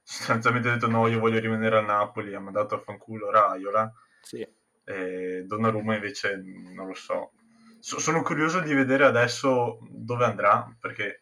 sostanzialmente 0.09 0.69
ha 0.69 0.73
detto 0.73 0.87
no, 0.87 1.05
io 1.07 1.19
voglio 1.19 1.37
rimanere 1.37 1.77
a 1.77 1.81
Napoli, 1.81 2.33
ha 2.33 2.39
mandato 2.39 2.75
a 2.75 2.79
fanculo 2.79 3.29
Raiola. 3.29 3.91
Sì. 4.21 4.47
E 4.85 5.43
Donnarumma 5.45 5.95
invece 5.95 6.41
non 6.45 6.87
lo 6.87 6.93
so. 6.93 7.31
So- 7.79 7.99
sono 7.99 8.21
curioso 8.21 8.61
di 8.61 8.73
vedere 8.73 9.03
adesso 9.03 9.79
dove 9.81 10.23
andrà, 10.23 10.65
perché 10.79 11.19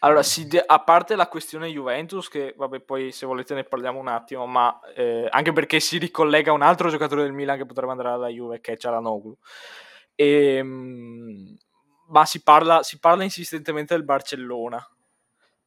Allora, 0.00 0.22
de- 0.22 0.64
a 0.64 0.78
parte 0.78 1.16
la 1.16 1.26
questione 1.26 1.68
Juventus, 1.68 2.28
che 2.28 2.54
vabbè, 2.56 2.78
poi 2.80 3.10
se 3.10 3.26
volete 3.26 3.54
ne 3.54 3.64
parliamo 3.64 3.98
un 3.98 4.08
attimo, 4.08 4.46
ma 4.46 4.78
eh, 4.94 5.26
anche 5.28 5.52
perché 5.52 5.80
si 5.80 5.98
ricollega 5.98 6.52
un 6.52 6.62
altro 6.62 6.90
giocatore 6.90 7.22
del 7.22 7.32
Milan 7.32 7.58
che 7.58 7.66
potrebbe 7.66 7.90
andare 7.90 8.10
alla 8.10 8.28
Juve, 8.28 8.60
che 8.60 8.74
è 8.74 8.76
Cialanoglu. 8.76 9.36
E, 10.14 10.54
ehm, 10.54 11.56
ma 12.10 12.24
si 12.24 12.40
parla, 12.40 12.84
si 12.84 13.00
parla 13.00 13.24
insistentemente 13.24 13.94
del 13.94 14.04
Barcellona, 14.04 14.80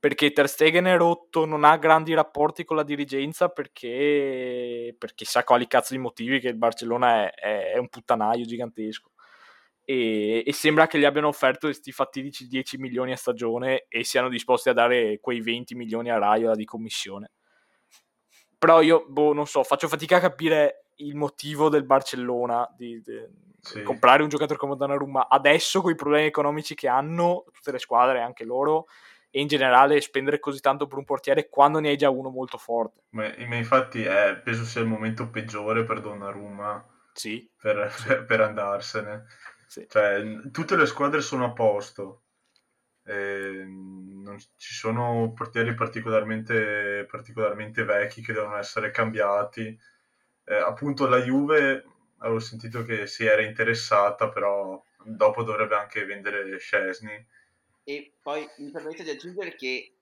perché 0.03 0.33
Ter 0.33 0.49
Stegen 0.49 0.83
è 0.83 0.97
rotto, 0.97 1.45
non 1.45 1.63
ha 1.63 1.77
grandi 1.77 2.13
rapporti 2.13 2.65
con 2.65 2.75
la 2.75 2.83
dirigenza 2.83 3.47
perché, 3.47 4.93
perché 4.97 5.23
sa 5.23 5.45
quali 5.45 5.65
cazzo 5.65 5.93
di 5.93 5.99
motivi 6.01 6.41
che 6.41 6.49
il 6.49 6.57
Barcellona 6.57 7.23
è, 7.23 7.31
è, 7.31 7.71
è 7.75 7.77
un 7.77 7.87
puttanaio 7.87 8.43
gigantesco 8.43 9.11
e, 9.85 10.43
e, 10.45 10.51
sembra 10.51 10.87
che 10.87 10.99
gli 10.99 11.05
abbiano 11.05 11.29
offerto 11.29 11.67
questi 11.67 11.93
fatidici 11.93 12.47
10 12.47 12.79
milioni 12.79 13.13
a 13.13 13.15
stagione 13.15 13.85
e 13.87 14.03
siano 14.03 14.27
disposti 14.27 14.67
a 14.67 14.73
dare 14.73 15.21
quei 15.21 15.39
20 15.39 15.73
milioni 15.73 16.11
a 16.11 16.17
Raiola 16.17 16.55
di 16.55 16.65
commissione. 16.65 17.31
Però 18.57 18.81
io, 18.81 19.05
boh, 19.07 19.31
non 19.31 19.47
so, 19.47 19.63
faccio 19.63 19.87
fatica 19.87 20.17
a 20.17 20.19
capire 20.19 20.87
il 20.97 21.15
motivo 21.15 21.69
del 21.69 21.85
Barcellona 21.85 22.69
di, 22.75 23.01
di 23.01 23.25
sì. 23.61 23.81
comprare 23.83 24.21
un 24.21 24.27
giocatore 24.27 24.59
come 24.59 24.75
Donnarumma 24.75 25.29
adesso 25.29 25.81
con 25.81 25.91
i 25.91 25.95
problemi 25.95 26.25
economici 26.25 26.75
che 26.75 26.89
hanno 26.89 27.45
tutte 27.53 27.71
le 27.71 27.79
squadre, 27.79 28.19
anche 28.19 28.43
loro, 28.43 28.87
e 29.35 29.41
in 29.41 29.47
generale 29.47 29.99
spendere 29.99 30.39
così 30.39 30.59
tanto 30.59 30.85
per 30.85 30.99
un 30.99 31.05
portiere 31.05 31.49
quando 31.49 31.79
ne 31.79 31.89
hai 31.89 31.97
già 31.97 32.11
uno 32.11 32.29
molto 32.29 32.59
forte. 32.59 33.05
Ma, 33.09 33.33
ma 33.47 33.55
infatti 33.55 34.03
è, 34.03 34.39
penso 34.43 34.63
sia 34.63 34.81
il 34.81 34.87
momento 34.87 35.27
peggiore 35.31 35.83
per 35.83 36.01
Donnarumma 36.01 36.87
sì. 37.13 37.49
per, 37.59 37.91
per, 38.05 38.25
per 38.25 38.41
andarsene. 38.41 39.25
Sì. 39.65 39.87
Cioè, 39.89 40.51
tutte 40.51 40.75
le 40.75 40.85
squadre 40.85 41.21
sono 41.21 41.45
a 41.45 41.51
posto. 41.51 42.25
Eh, 43.05 43.65
non 43.65 44.37
ci 44.37 44.73
sono 44.75 45.33
portieri 45.33 45.73
particolarmente, 45.73 47.07
particolarmente 47.09 47.83
vecchi 47.83 48.21
che 48.21 48.33
devono 48.33 48.57
essere 48.57 48.91
cambiati. 48.91 49.75
Eh, 50.45 50.55
appunto 50.55 51.07
la 51.07 51.23
Juve 51.23 51.83
avevo 52.19 52.39
sentito 52.39 52.83
che 52.83 53.07
si 53.07 53.25
era 53.25 53.41
interessata, 53.41 54.29
però 54.29 54.79
dopo 55.03 55.41
dovrebbe 55.41 55.73
anche 55.73 56.05
vendere 56.05 56.59
Scesni. 56.59 57.41
E 57.83 58.13
poi 58.21 58.47
mi 58.57 58.71
permetto 58.71 59.03
di 59.03 59.09
aggiungere 59.09 59.55
che 59.55 59.95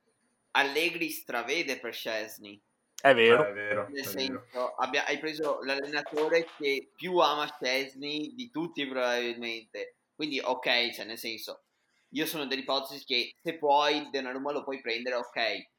Allegri 0.52 1.10
stravede 1.10 1.80
per 1.80 1.94
Scesni. 1.94 2.62
È 3.02 3.14
vero. 3.16 3.46
Eh, 3.46 3.50
è 3.50 3.54
vero 3.54 3.88
Nel 3.90 4.04
è 4.04 4.08
senso, 4.08 4.46
vero. 4.52 4.76
abbia, 4.76 5.06
hai 5.06 5.18
preso 5.18 5.60
l'allenatore 5.64 6.46
che 6.58 6.92
più 6.96 7.18
ama 7.18 7.58
Chesney 7.58 8.34
di 8.36 8.50
tutti 8.52 8.86
probabilmente. 8.88 9.96
Quindi 10.16 10.40
ok, 10.40 10.92
cioè 10.92 11.06
nel 11.06 11.18
senso, 11.18 11.64
io 12.10 12.26
sono 12.28 12.46
dell'ipotesi 12.46 13.04
che 13.04 13.34
se 13.42 13.58
puoi 13.58 14.10
Donnarumma 14.12 14.52
lo 14.52 14.64
puoi 14.64 14.82
prendere, 14.82 15.16
ok. 15.16 15.70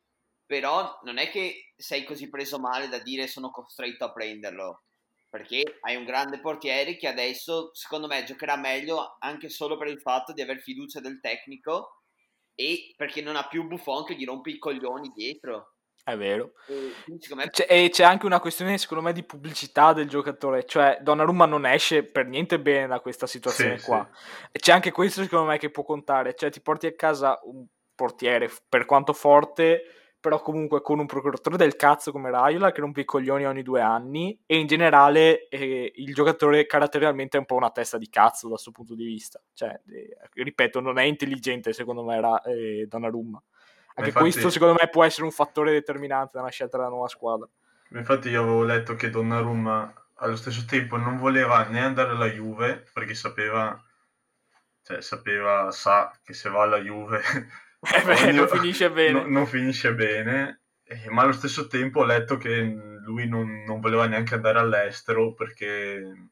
Però 0.47 0.99
non 1.05 1.19
è 1.19 1.31
che 1.31 1.73
sei 1.77 2.05
così 2.05 2.29
preso 2.29 2.59
male 2.59 2.89
da 2.89 2.99
dire 2.99 3.29
sono 3.29 3.51
costretto 3.51 4.05
a 4.05 4.13
prenderlo. 4.13 4.83
Perché 5.33 5.79
hai 5.81 5.97
un 5.97 6.05
grande 6.05 6.41
portiere 6.41 6.99
che 6.99 7.09
adesso, 7.09 7.71
secondo 7.73 8.07
me, 8.07 8.23
giocherà 8.25 8.55
meglio 8.59 9.17
anche 9.19 9.49
solo 9.49 9.79
per 9.79 9.87
il 9.87 9.99
fatto 9.99 10.35
di 10.35 10.43
aver 10.43 10.61
fiducia 10.61 11.01
del 11.01 11.21
tecnico 11.21 12.03
e 12.55 12.93
perché 12.99 13.23
non 13.23 13.37
ha 13.37 13.49
più 13.49 13.67
Buffon 13.67 14.05
che 14.05 14.15
gli 14.15 14.27
rompe 14.27 14.51
i 14.51 14.59
coglioni 14.59 15.09
dietro. 15.09 15.77
È 16.05 16.15
vero. 16.19 16.53
E, 16.67 16.93
me... 17.35 17.49
c'è, 17.49 17.65
e 17.67 17.89
c'è 17.89 18.05
anche 18.05 18.27
una 18.27 18.41
questione, 18.41 18.77
secondo 18.77 19.05
me, 19.05 19.15
di 19.15 19.25
pubblicità 19.25 19.95
del 19.95 20.07
giocatore. 20.07 20.67
Cioè, 20.67 20.99
Donnarumma 21.01 21.47
non 21.47 21.65
esce 21.65 22.03
per 22.05 22.27
niente 22.27 22.61
bene 22.61 22.89
da 22.89 23.01
questa 23.01 23.27
situazione 23.27 23.79
sì, 23.79 23.87
qua. 23.87 24.07
Sì. 24.13 24.49
E 24.53 24.59
c'è 24.59 24.73
anche 24.73 24.91
questo, 24.91 25.23
secondo 25.23 25.47
me, 25.47 25.57
che 25.57 25.71
può 25.71 25.83
contare. 25.83 26.35
Cioè, 26.35 26.51
ti 26.51 26.61
porti 26.61 26.89
a 26.89 26.95
casa 26.95 27.41
un 27.45 27.65
portiere, 27.95 28.51
per 28.69 28.85
quanto 28.85 29.15
forte, 29.15 30.02
però 30.23 30.41
comunque 30.41 30.83
con 30.83 31.01
un 31.01 31.07
procuratore 31.07 31.57
del 31.57 31.75
cazzo 31.75 32.13
come 32.13 32.31
Raiola 32.31 32.71
che 32.71 32.81
rompe 32.81 33.01
i 33.01 33.05
coglioni 33.05 33.45
ogni 33.45 33.65
due 33.65 33.81
anni. 33.81 34.41
E 34.47 34.57
in 34.57 34.69
generale, 34.69 35.49
eh, 35.49 35.93
il 35.97 36.15
giocatore 36.15 36.65
caratterialmente 36.65 37.37
è 37.37 37.41
un 37.41 37.47
po' 37.47 37.57
una 37.57 37.71
testa 37.71 37.99
di 37.99 38.09
cazzo 38.09 38.47
da 38.47 38.53
questo 38.53 38.71
punto 38.71 38.95
di 38.95 39.05
vista. 39.05 39.43
Cioè, 39.53 39.81
eh, 39.91 40.17
ripeto, 40.33 40.79
non 40.79 41.01
è 41.01 41.03
intelligente, 41.03 41.73
secondo 41.73 42.05
me, 42.05 42.17
era, 42.17 42.41
eh, 42.43 42.87
Donnarumma. 42.89 43.43
Anche 43.95 44.11
infatti, 44.11 44.31
questo 44.31 44.49
secondo 44.49 44.77
me 44.81 44.89
può 44.89 45.03
essere 45.03 45.25
un 45.25 45.33
fattore 45.33 45.73
determinante 45.73 46.39
nella 46.39 46.51
scelta 46.51 46.77
della 46.77 46.89
nuova 46.89 47.09
squadra. 47.09 47.49
Infatti 47.91 48.29
io 48.29 48.43
avevo 48.43 48.63
letto 48.63 48.95
che 48.95 49.11
Donnarumma 49.11 49.93
allo 50.19 50.37
stesso 50.37 50.65
tempo 50.67 50.97
non 50.97 51.17
voleva 51.17 51.65
né 51.65 51.83
andare 51.83 52.11
alla 52.11 52.29
Juve 52.29 52.85
perché 52.93 53.15
sapeva, 53.15 53.77
cioè 54.83 55.03
sapeva, 55.03 55.73
sa 55.73 56.17
che 56.23 56.33
se 56.33 56.49
va 56.49 56.63
alla 56.63 56.79
Juve 56.79 57.21
eh 57.83 58.03
beh, 58.03 58.23
ogni, 58.23 58.37
non 58.37 58.49
finisce 58.49 58.91
bene. 58.91 59.11
No, 59.13 59.29
non 59.29 59.47
finisce 59.47 59.95
bene, 59.95 60.63
eh, 60.85 61.11
ma 61.11 61.23
allo 61.23 61.33
stesso 61.33 61.67
tempo 61.67 62.01
ho 62.01 62.05
letto 62.05 62.37
che 62.37 62.61
lui 63.05 63.29
non, 63.29 63.65
non 63.65 63.81
voleva 63.81 64.07
neanche 64.07 64.35
andare 64.35 64.59
all'estero 64.59 65.35
perché, 65.35 66.31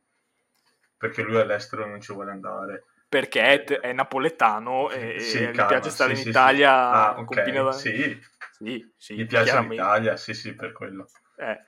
perché 0.97 1.23
lui 1.23 1.39
all'estero 1.39 1.87
non 1.87 2.01
ci 2.01 2.13
vuole 2.13 2.31
andare 2.31 2.85
perché 3.11 3.65
è, 3.81 3.93
napoletano 3.93 4.89
e, 4.89 5.19
sì, 5.19 5.39
e 5.39 5.51
calma, 5.51 5.65
gli 5.65 5.67
piace 5.67 5.91
stare 5.91 6.13
sì, 6.15 6.19
in 6.19 6.23
sì, 6.23 6.29
Italia. 6.29 6.91
Ah, 6.91 7.19
okay, 7.19 7.53
da... 7.53 7.73
sì. 7.73 8.21
Sì, 8.53 8.93
sì, 8.97 9.17
gli 9.17 9.27
piace 9.27 9.59
l'Italia, 9.63 10.17
sì, 10.17 10.33
sì, 10.33 10.55
per 10.55 10.71
quello. 10.71 11.07
Eh. 11.37 11.59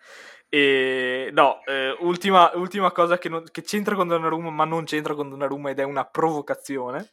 E, 0.49 1.31
no, 1.33 1.64
eh, 1.64 1.97
ultima, 1.99 2.53
ultima, 2.55 2.92
cosa 2.92 3.18
che, 3.18 3.29
non, 3.29 3.45
che, 3.51 3.62
c'entra 3.62 3.97
con 3.97 4.07
Donnarumma, 4.07 4.51
ma 4.51 4.64
non 4.64 4.85
c'entra 4.85 5.14
con 5.14 5.31
Donnarumma 5.31 5.71
ed 5.71 5.81
è 5.81 5.83
una 5.83 6.05
provocazione. 6.05 7.11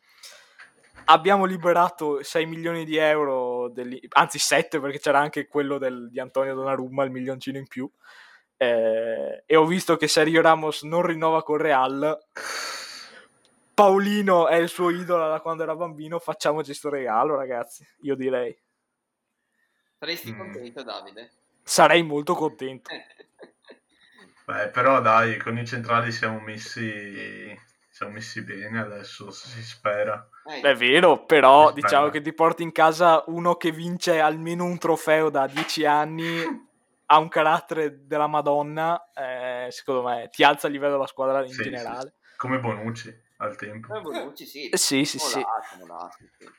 Abbiamo 1.11 1.45
liberato 1.45 2.23
6 2.23 2.45
milioni 2.45 2.85
di 2.85 2.97
euro, 2.97 3.69
degli, 3.69 3.99
anzi 4.09 4.37
7 4.37 4.79
perché 4.79 4.99
c'era 4.99 5.19
anche 5.19 5.47
quello 5.47 5.77
del, 5.77 6.09
di 6.09 6.19
Antonio 6.19 6.53
Donnarumma, 6.53 7.03
il 7.03 7.11
milioncino 7.11 7.57
in 7.57 7.67
più. 7.67 7.89
Eh, 8.57 9.43
e 9.45 9.55
ho 9.55 9.65
visto 9.65 9.95
che 9.97 10.07
Sergio 10.07 10.41
Ramos 10.41 10.83
non 10.83 11.01
rinnova 11.01 11.43
con 11.43 11.57
Real 11.57 12.17
Paolino 13.79 14.49
è 14.49 14.55
il 14.55 14.67
suo 14.67 14.89
idolo 14.89 15.29
da 15.29 15.39
quando 15.39 15.63
era 15.63 15.73
bambino, 15.73 16.19
facciamoci 16.19 16.65
questo 16.65 16.89
regalo, 16.89 17.37
ragazzi. 17.37 17.87
Io 18.01 18.13
direi. 18.13 18.53
Saresti 19.97 20.33
mm. 20.33 20.37
contento, 20.37 20.83
Davide? 20.83 21.31
Sarei 21.63 22.03
molto 22.03 22.35
contento. 22.35 22.91
Beh, 24.45 24.67
però 24.71 24.99
dai, 24.99 25.37
con 25.37 25.57
i 25.57 25.65
centrali 25.65 26.11
siamo 26.11 26.41
messi, 26.41 27.57
siamo 27.99 28.13
messi 28.13 28.41
bene 28.43 28.79
adesso, 28.79 29.29
si 29.29 29.61
spera. 29.61 30.29
Eh. 30.45 30.61
È 30.61 30.73
vero, 30.73 31.25
però 31.25 31.73
diciamo 31.73 32.07
che 32.07 32.21
ti 32.21 32.31
porti 32.31 32.63
in 32.63 32.71
casa 32.71 33.25
uno 33.27 33.55
che 33.55 33.71
vince 33.71 34.21
almeno 34.21 34.63
un 34.63 34.77
trofeo 34.77 35.29
da 35.29 35.47
dieci 35.47 35.83
anni, 35.83 36.41
ha 37.07 37.17
un 37.17 37.27
carattere 37.27 38.07
della 38.07 38.27
Madonna, 38.27 39.11
eh, 39.13 39.67
secondo 39.71 40.03
me 40.03 40.29
ti 40.31 40.45
alza 40.45 40.67
il 40.67 40.73
livello 40.73 40.93
della 40.93 41.07
squadra 41.07 41.43
in 41.43 41.51
sì, 41.51 41.63
generale. 41.63 42.13
Sì. 42.21 42.37
Come 42.37 42.59
Bonucci 42.61 43.13
al 43.39 43.57
tempo. 43.57 43.93
Eh, 43.93 43.99
Bonucci 43.99 44.45
sì. 44.45 44.69
Sì, 44.71 45.03
sì, 45.03 45.19
sì. 45.19 45.45
Molati, 45.79 46.29
sì. 46.37 46.49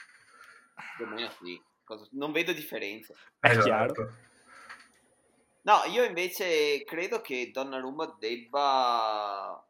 Più 0.96 1.07
o 1.07 1.09
meno 1.09 1.31
sì. 1.42 1.59
Cosa... 1.85 2.07
Non 2.11 2.33
vedo 2.33 2.53
differenze. 2.53 3.14
È 3.38 3.48
esatto. 3.48 3.64
chiaro. 3.64 4.12
No, 5.62 5.85
io 5.90 6.05
invece 6.05 6.85
credo 6.85 7.22
che 7.22 7.50
Donnarumma 7.50 8.14
debba 8.18 9.64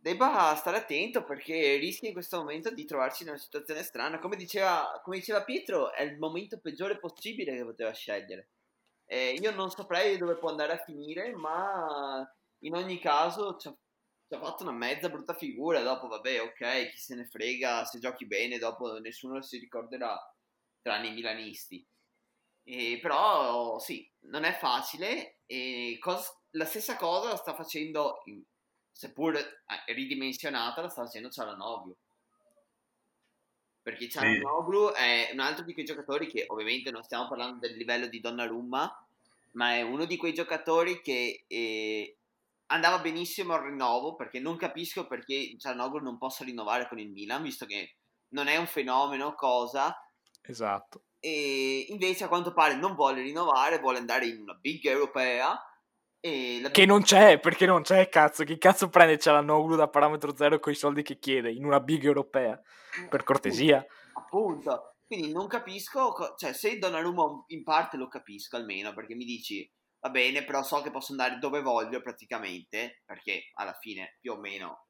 debba 0.00 0.54
stare 0.56 0.78
attento 0.78 1.24
perché 1.24 1.76
rischia 1.76 2.08
in 2.08 2.14
questo 2.14 2.38
momento 2.38 2.70
di 2.70 2.84
trovarsi 2.86 3.22
in 3.22 3.28
una 3.28 3.38
situazione 3.38 3.82
strana. 3.82 4.18
Come 4.18 4.36
diceva, 4.36 5.00
come 5.04 5.18
diceva 5.18 5.44
Pietro, 5.44 5.92
è 5.92 6.02
il 6.02 6.18
momento 6.18 6.58
peggiore 6.58 6.98
possibile 6.98 7.54
che 7.54 7.64
poteva 7.64 7.92
scegliere. 7.92 8.48
Eh, 9.04 9.32
io 9.40 9.50
non 9.52 9.70
saprei 9.70 10.16
dove 10.16 10.38
può 10.38 10.50
andare 10.50 10.72
a 10.72 10.82
finire, 10.84 11.34
ma 11.34 12.26
in 12.60 12.74
ogni 12.74 12.98
caso 12.98 13.56
ci 13.56 13.68
ha 13.68 13.76
fatto 14.38 14.62
una 14.62 14.72
mezza 14.72 15.08
brutta 15.10 15.34
figura. 15.34 15.82
Dopo, 15.82 16.06
vabbè, 16.08 16.40
ok, 16.42 16.90
chi 16.90 16.96
se 16.98 17.14
ne 17.16 17.26
frega, 17.26 17.84
se 17.84 17.98
giochi 17.98 18.26
bene, 18.26 18.58
dopo 18.58 18.98
nessuno 19.00 19.42
si 19.42 19.58
ricorderà, 19.58 20.16
tranne 20.80 21.08
i 21.08 21.12
milanisti. 21.12 21.84
E, 22.62 22.98
però, 23.02 23.78
sì, 23.78 24.08
non 24.26 24.44
è 24.44 24.56
facile. 24.56 25.40
E 25.46 25.96
cos- 26.00 26.38
la 26.50 26.64
stessa 26.64 26.96
cosa 26.96 27.36
sta 27.36 27.54
facendo, 27.54 28.22
seppur 28.92 29.36
eh, 29.36 29.92
ridimensionata, 29.92 30.82
la 30.82 30.88
sta 30.88 31.04
facendo 31.04 31.30
Cialanoglu. 31.30 31.94
Perché 33.82 34.08
Cialanoglu 34.08 34.88
sì. 34.88 34.94
è 34.94 35.30
un 35.32 35.40
altro 35.40 35.64
di 35.64 35.72
quei 35.72 35.84
giocatori 35.84 36.26
che, 36.26 36.44
ovviamente, 36.48 36.90
non 36.90 37.02
stiamo 37.02 37.28
parlando 37.28 37.58
del 37.66 37.76
livello 37.76 38.06
di 38.06 38.20
Donnarumma, 38.20 39.04
ma 39.52 39.74
è 39.74 39.82
uno 39.82 40.04
di 40.04 40.16
quei 40.16 40.32
giocatori 40.32 41.00
che 41.00 41.44
eh, 41.46 42.16
andava 42.66 42.98
benissimo 42.98 43.54
al 43.54 43.62
rinnovo 43.62 44.14
perché 44.14 44.38
non 44.38 44.56
capisco 44.56 45.06
perché 45.06 45.56
Cianoglu 45.58 45.98
non 45.98 46.18
possa 46.18 46.44
rinnovare 46.44 46.88
con 46.88 46.98
il 46.98 47.10
Milan 47.10 47.42
visto 47.42 47.66
che 47.66 47.94
non 48.28 48.46
è 48.46 48.56
un 48.56 48.66
fenomeno 48.66 49.34
cosa 49.34 50.00
esatto 50.42 51.02
e 51.18 51.86
invece 51.88 52.24
a 52.24 52.28
quanto 52.28 52.52
pare 52.52 52.76
non 52.76 52.94
vuole 52.94 53.22
rinnovare 53.22 53.80
vuole 53.80 53.98
andare 53.98 54.26
in 54.26 54.40
una 54.40 54.54
big 54.54 54.86
europea 54.86 55.60
la... 56.60 56.70
che 56.70 56.86
non 56.86 57.02
c'è 57.02 57.38
perché 57.38 57.66
non 57.66 57.82
c'è 57.82 58.08
cazzo. 58.08 58.44
Chi 58.44 58.58
cazzo 58.58 58.88
prende 58.88 59.18
Cianoglu 59.18 59.76
da 59.76 59.88
parametro 59.88 60.34
zero 60.36 60.58
con 60.58 60.72
i 60.72 60.76
soldi 60.76 61.02
che 61.02 61.18
chiede 61.18 61.50
in 61.50 61.64
una 61.64 61.80
big 61.80 62.04
europea? 62.04 62.60
Per 63.08 63.22
cortesia. 63.22 63.84
appunto. 64.12 64.94
Quindi 65.06 65.32
non 65.32 65.48
capisco, 65.48 66.12
co- 66.12 66.34
cioè 66.36 66.52
se 66.52 66.78
Donnarumma 66.78 67.44
in 67.48 67.64
parte 67.64 67.96
lo 67.96 68.06
capisco 68.06 68.56
almeno, 68.56 68.94
perché 68.94 69.16
mi 69.16 69.24
dici, 69.24 69.68
va 69.98 70.08
bene, 70.08 70.44
però 70.44 70.62
so 70.62 70.82
che 70.82 70.90
posso 70.90 71.10
andare 71.10 71.38
dove 71.38 71.62
voglio 71.62 72.00
praticamente, 72.00 73.02
perché 73.04 73.50
alla 73.54 73.76
fine 73.80 74.18
più 74.20 74.32
o 74.32 74.38
meno 74.38 74.86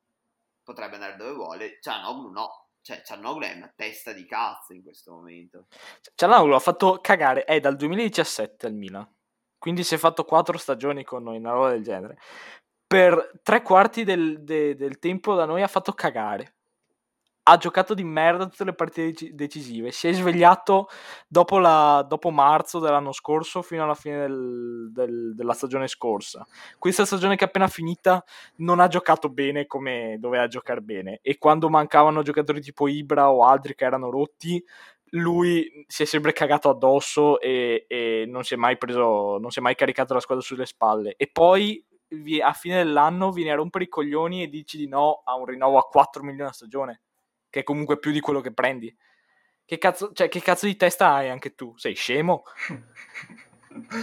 potrebbe 0.63 0.97
andare 0.97 1.17
dove 1.17 1.33
vuole, 1.33 1.79
Cianoglu 1.81 2.31
no, 2.33 2.69
cioè 2.83 3.03
Cianoglu 3.03 3.45
è 3.45 3.55
una 3.55 3.73
testa 3.75 4.13
di 4.13 4.27
cazzo 4.27 4.75
in 4.75 4.83
questo 4.83 5.13
momento. 5.13 5.69
Cianoglu 6.15 6.55
ha 6.55 6.61
fatto 6.61 6.99
cagare, 7.01 7.45
è 7.45 7.59
dal 7.59 7.77
2017 7.77 8.67
al 8.67 8.75
Milan, 8.75 9.11
quindi 9.61 9.85
si 9.85 9.95
è 9.95 9.99
fatto 9.99 10.25
quattro 10.25 10.59
stagioni 10.59 11.05
con 11.05 11.23
noi, 11.23 11.37
una 11.37 11.53
roba 11.53 11.71
del 11.71 11.85
genere. 11.85 12.19
Per 12.87 13.41
tre 13.45 13.63
quarti 13.63 14.03
del, 14.03 14.43
de, 14.43 14.75
del 14.75 14.99
tempo 14.99 15.35
da 15.35 15.45
noi 15.45 15.63
ha 15.63 15.69
fatto 15.69 15.93
cagare 15.93 16.55
ha 17.51 17.57
giocato 17.57 17.95
di 17.95 18.05
merda 18.05 18.47
tutte 18.47 18.65
le 18.65 18.75
partite 18.75 19.35
decisive. 19.35 19.91
Si 19.91 20.07
è 20.07 20.13
svegliato 20.13 20.89
dopo, 21.27 21.59
la, 21.59 22.05
dopo 22.07 22.31
marzo 22.31 22.79
dell'anno 22.79 23.13
scorso 23.13 23.63
fino 23.63 23.83
alla 23.83 23.95
fine 23.95 24.21
del, 24.21 24.91
del, 24.93 25.35
della 25.35 25.53
stagione 25.53 25.89
scorsa. 25.89 26.47
Questa 26.79 27.05
stagione 27.05 27.35
che 27.35 27.45
è 27.45 27.49
appena 27.49 27.67
finita 27.67 28.23
non 28.57 28.79
ha 28.79 28.87
giocato 28.87 29.29
bene 29.31 29.67
come 29.67 30.17
doveva 30.21 30.47
giocare 30.47 30.81
bene. 30.81 31.19
E 31.23 31.39
quando 31.39 31.69
mancavano 31.69 32.23
giocatori 32.23 32.61
tipo 32.61 32.87
Ibra 32.87 33.31
o 33.31 33.45
altri 33.45 33.75
che 33.75 33.85
erano 33.85 34.11
rotti, 34.11 34.63
lui 35.11 35.85
si 35.87 36.03
è 36.03 36.07
sempre 36.07 36.33
cagato 36.33 36.69
addosso 36.69 37.41
e, 37.41 37.85
e 37.89 38.25
non, 38.27 38.45
si 38.45 38.55
è 38.55 38.57
mai 38.57 38.79
preso, 38.79 39.39
non 39.39 39.51
si 39.51 39.59
è 39.59 39.63
mai 39.63 39.75
caricato 39.75 40.15
la 40.15 40.21
squadra 40.21 40.45
sulle 40.45 40.67
spalle. 40.67 41.15
E 41.17 41.29
poi 41.31 41.85
a 42.43 42.53
fine 42.53 42.77
dell'anno 42.77 43.31
viene 43.31 43.53
a 43.53 43.57
rompere 43.57 43.85
i 43.85 43.89
coglioni 43.89 44.43
e 44.43 44.49
dici 44.49 44.77
di 44.77 44.89
no 44.89 45.23
a 45.25 45.37
un 45.37 45.47
rinnovo 45.47 45.79
a 45.79 45.87
4 45.87 46.23
milioni 46.23 46.51
a 46.51 46.53
stagione 46.53 47.03
che 47.51 47.61
è 47.61 47.65
comunque 47.65 47.99
più 47.99 48.13
di 48.13 48.21
quello 48.21 48.41
che 48.41 48.53
prendi. 48.53 48.97
Che 49.65 49.79
cazzo, 49.79 50.13
cioè, 50.13 50.29
che 50.29 50.41
cazzo 50.41 50.67
di 50.67 50.77
testa 50.77 51.13
hai 51.13 51.29
anche 51.29 51.55
tu? 51.55 51.77
Sei 51.77 51.95
scemo? 51.95 52.45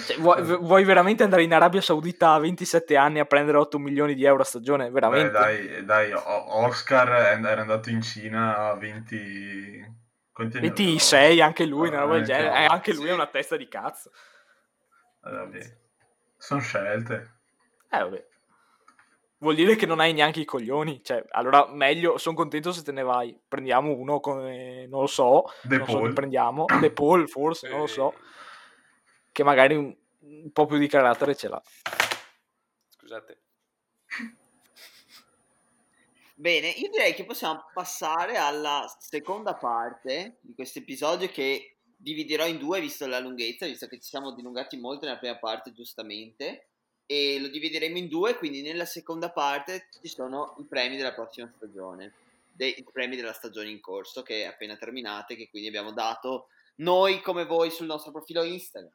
Cioè, 0.05 0.17
vuoi, 0.19 0.41
vuoi, 0.41 0.85
veramente 0.85 1.23
andare 1.23 1.43
in 1.43 1.53
Arabia 1.53 1.81
Saudita 1.81 2.31
a 2.31 2.39
27 2.39 2.95
anni 2.95 3.19
a 3.19 3.25
prendere 3.25 3.57
8 3.57 3.77
milioni 3.77 4.15
di 4.15 4.23
euro 4.23 4.41
a 4.41 4.45
stagione? 4.45 4.89
Veramente? 4.89 5.29
Beh, 5.29 5.83
dai, 5.83 5.85
dai, 5.85 6.11
Oscar 6.13 7.09
era 7.09 7.59
andato 7.59 7.89
in 7.89 8.01
Cina 8.01 8.69
a 8.69 8.75
20... 8.75 9.95
26, 10.37 11.41
anche 11.41 11.65
lui, 11.65 11.87
una 11.87 12.01
roba 12.01 12.15
del 12.15 12.25
genere. 12.25 12.63
Eh, 12.63 12.65
anche 12.65 12.93
lui 12.93 13.07
è 13.07 13.13
una 13.13 13.27
testa 13.27 13.57
di 13.57 13.67
cazzo. 13.67 14.11
Eh, 15.23 15.31
vabbè. 15.31 15.77
Sono 16.37 16.59
scelte. 16.61 17.39
Eh, 17.89 17.99
vabbè 17.99 18.25
vuol 19.39 19.55
dire 19.55 19.75
che 19.75 19.85
non 19.85 19.99
hai 19.99 20.13
neanche 20.13 20.39
i 20.39 20.45
coglioni. 20.45 21.03
Cioè, 21.03 21.23
allora 21.29 21.67
meglio, 21.67 22.17
sono 22.17 22.35
contento 22.35 22.71
se 22.71 22.83
te 22.83 22.91
ne 22.91 23.03
vai. 23.03 23.39
Prendiamo 23.47 23.91
uno 23.93 24.19
come, 24.19 24.87
non 24.87 25.01
lo 25.01 25.07
so, 25.07 25.45
De 25.61 25.77
non 25.77 25.85
Paul. 25.85 26.07
so 26.09 26.13
prendiamo, 26.13 26.65
De 26.79 26.91
Paul 26.91 27.27
forse, 27.29 27.69
non 27.69 27.79
lo 27.79 27.87
so, 27.87 28.13
che 29.31 29.43
magari 29.43 29.75
un, 29.75 29.95
un 30.19 30.51
po' 30.51 30.65
più 30.65 30.77
di 30.77 30.87
carattere 30.87 31.35
ce 31.35 31.49
l'ha. 31.49 31.61
Scusate. 32.89 33.41
Bene, 36.39 36.69
io 36.69 36.91
direi 36.91 37.15
che 37.15 37.25
possiamo 37.25 37.65
passare 37.73 38.37
alla 38.37 38.85
seconda 38.99 39.55
parte 39.55 40.37
di 40.41 40.53
questo 40.53 40.77
episodio 40.77 41.27
che 41.29 41.77
dividerò 41.97 42.45
in 42.45 42.59
due 42.59 42.79
visto 42.79 43.07
la 43.07 43.17
lunghezza, 43.17 43.65
visto 43.65 43.87
che 43.87 43.99
ci 43.99 44.07
siamo 44.07 44.35
dilungati 44.35 44.77
molto 44.77 45.07
nella 45.07 45.17
prima 45.17 45.35
parte, 45.39 45.73
giustamente 45.73 46.67
e 47.07 47.39
lo 47.39 47.47
divideremo 47.47 47.97
in 47.97 48.07
due, 48.07 48.35
quindi 48.35 48.61
nella 48.61 48.85
seconda 48.85 49.31
parte 49.31 49.87
ci 49.99 50.09
sono 50.09 50.53
i 50.59 50.63
premi 50.65 50.95
della 50.95 51.15
prossima 51.15 51.51
stagione, 51.55 52.13
dei 52.51 52.85
premi 52.93 53.15
della 53.15 53.33
stagione 53.33 53.71
in 53.71 53.81
corso 53.81 54.21
che 54.21 54.43
è 54.43 54.45
appena 54.45 54.77
terminata 54.77 55.33
e 55.33 55.37
che 55.37 55.49
quindi 55.49 55.69
abbiamo 55.69 55.91
dato 55.91 56.49
noi 56.75 57.19
come 57.23 57.45
voi 57.45 57.71
sul 57.71 57.87
nostro 57.87 58.11
profilo 58.11 58.43
Instagram. 58.43 58.93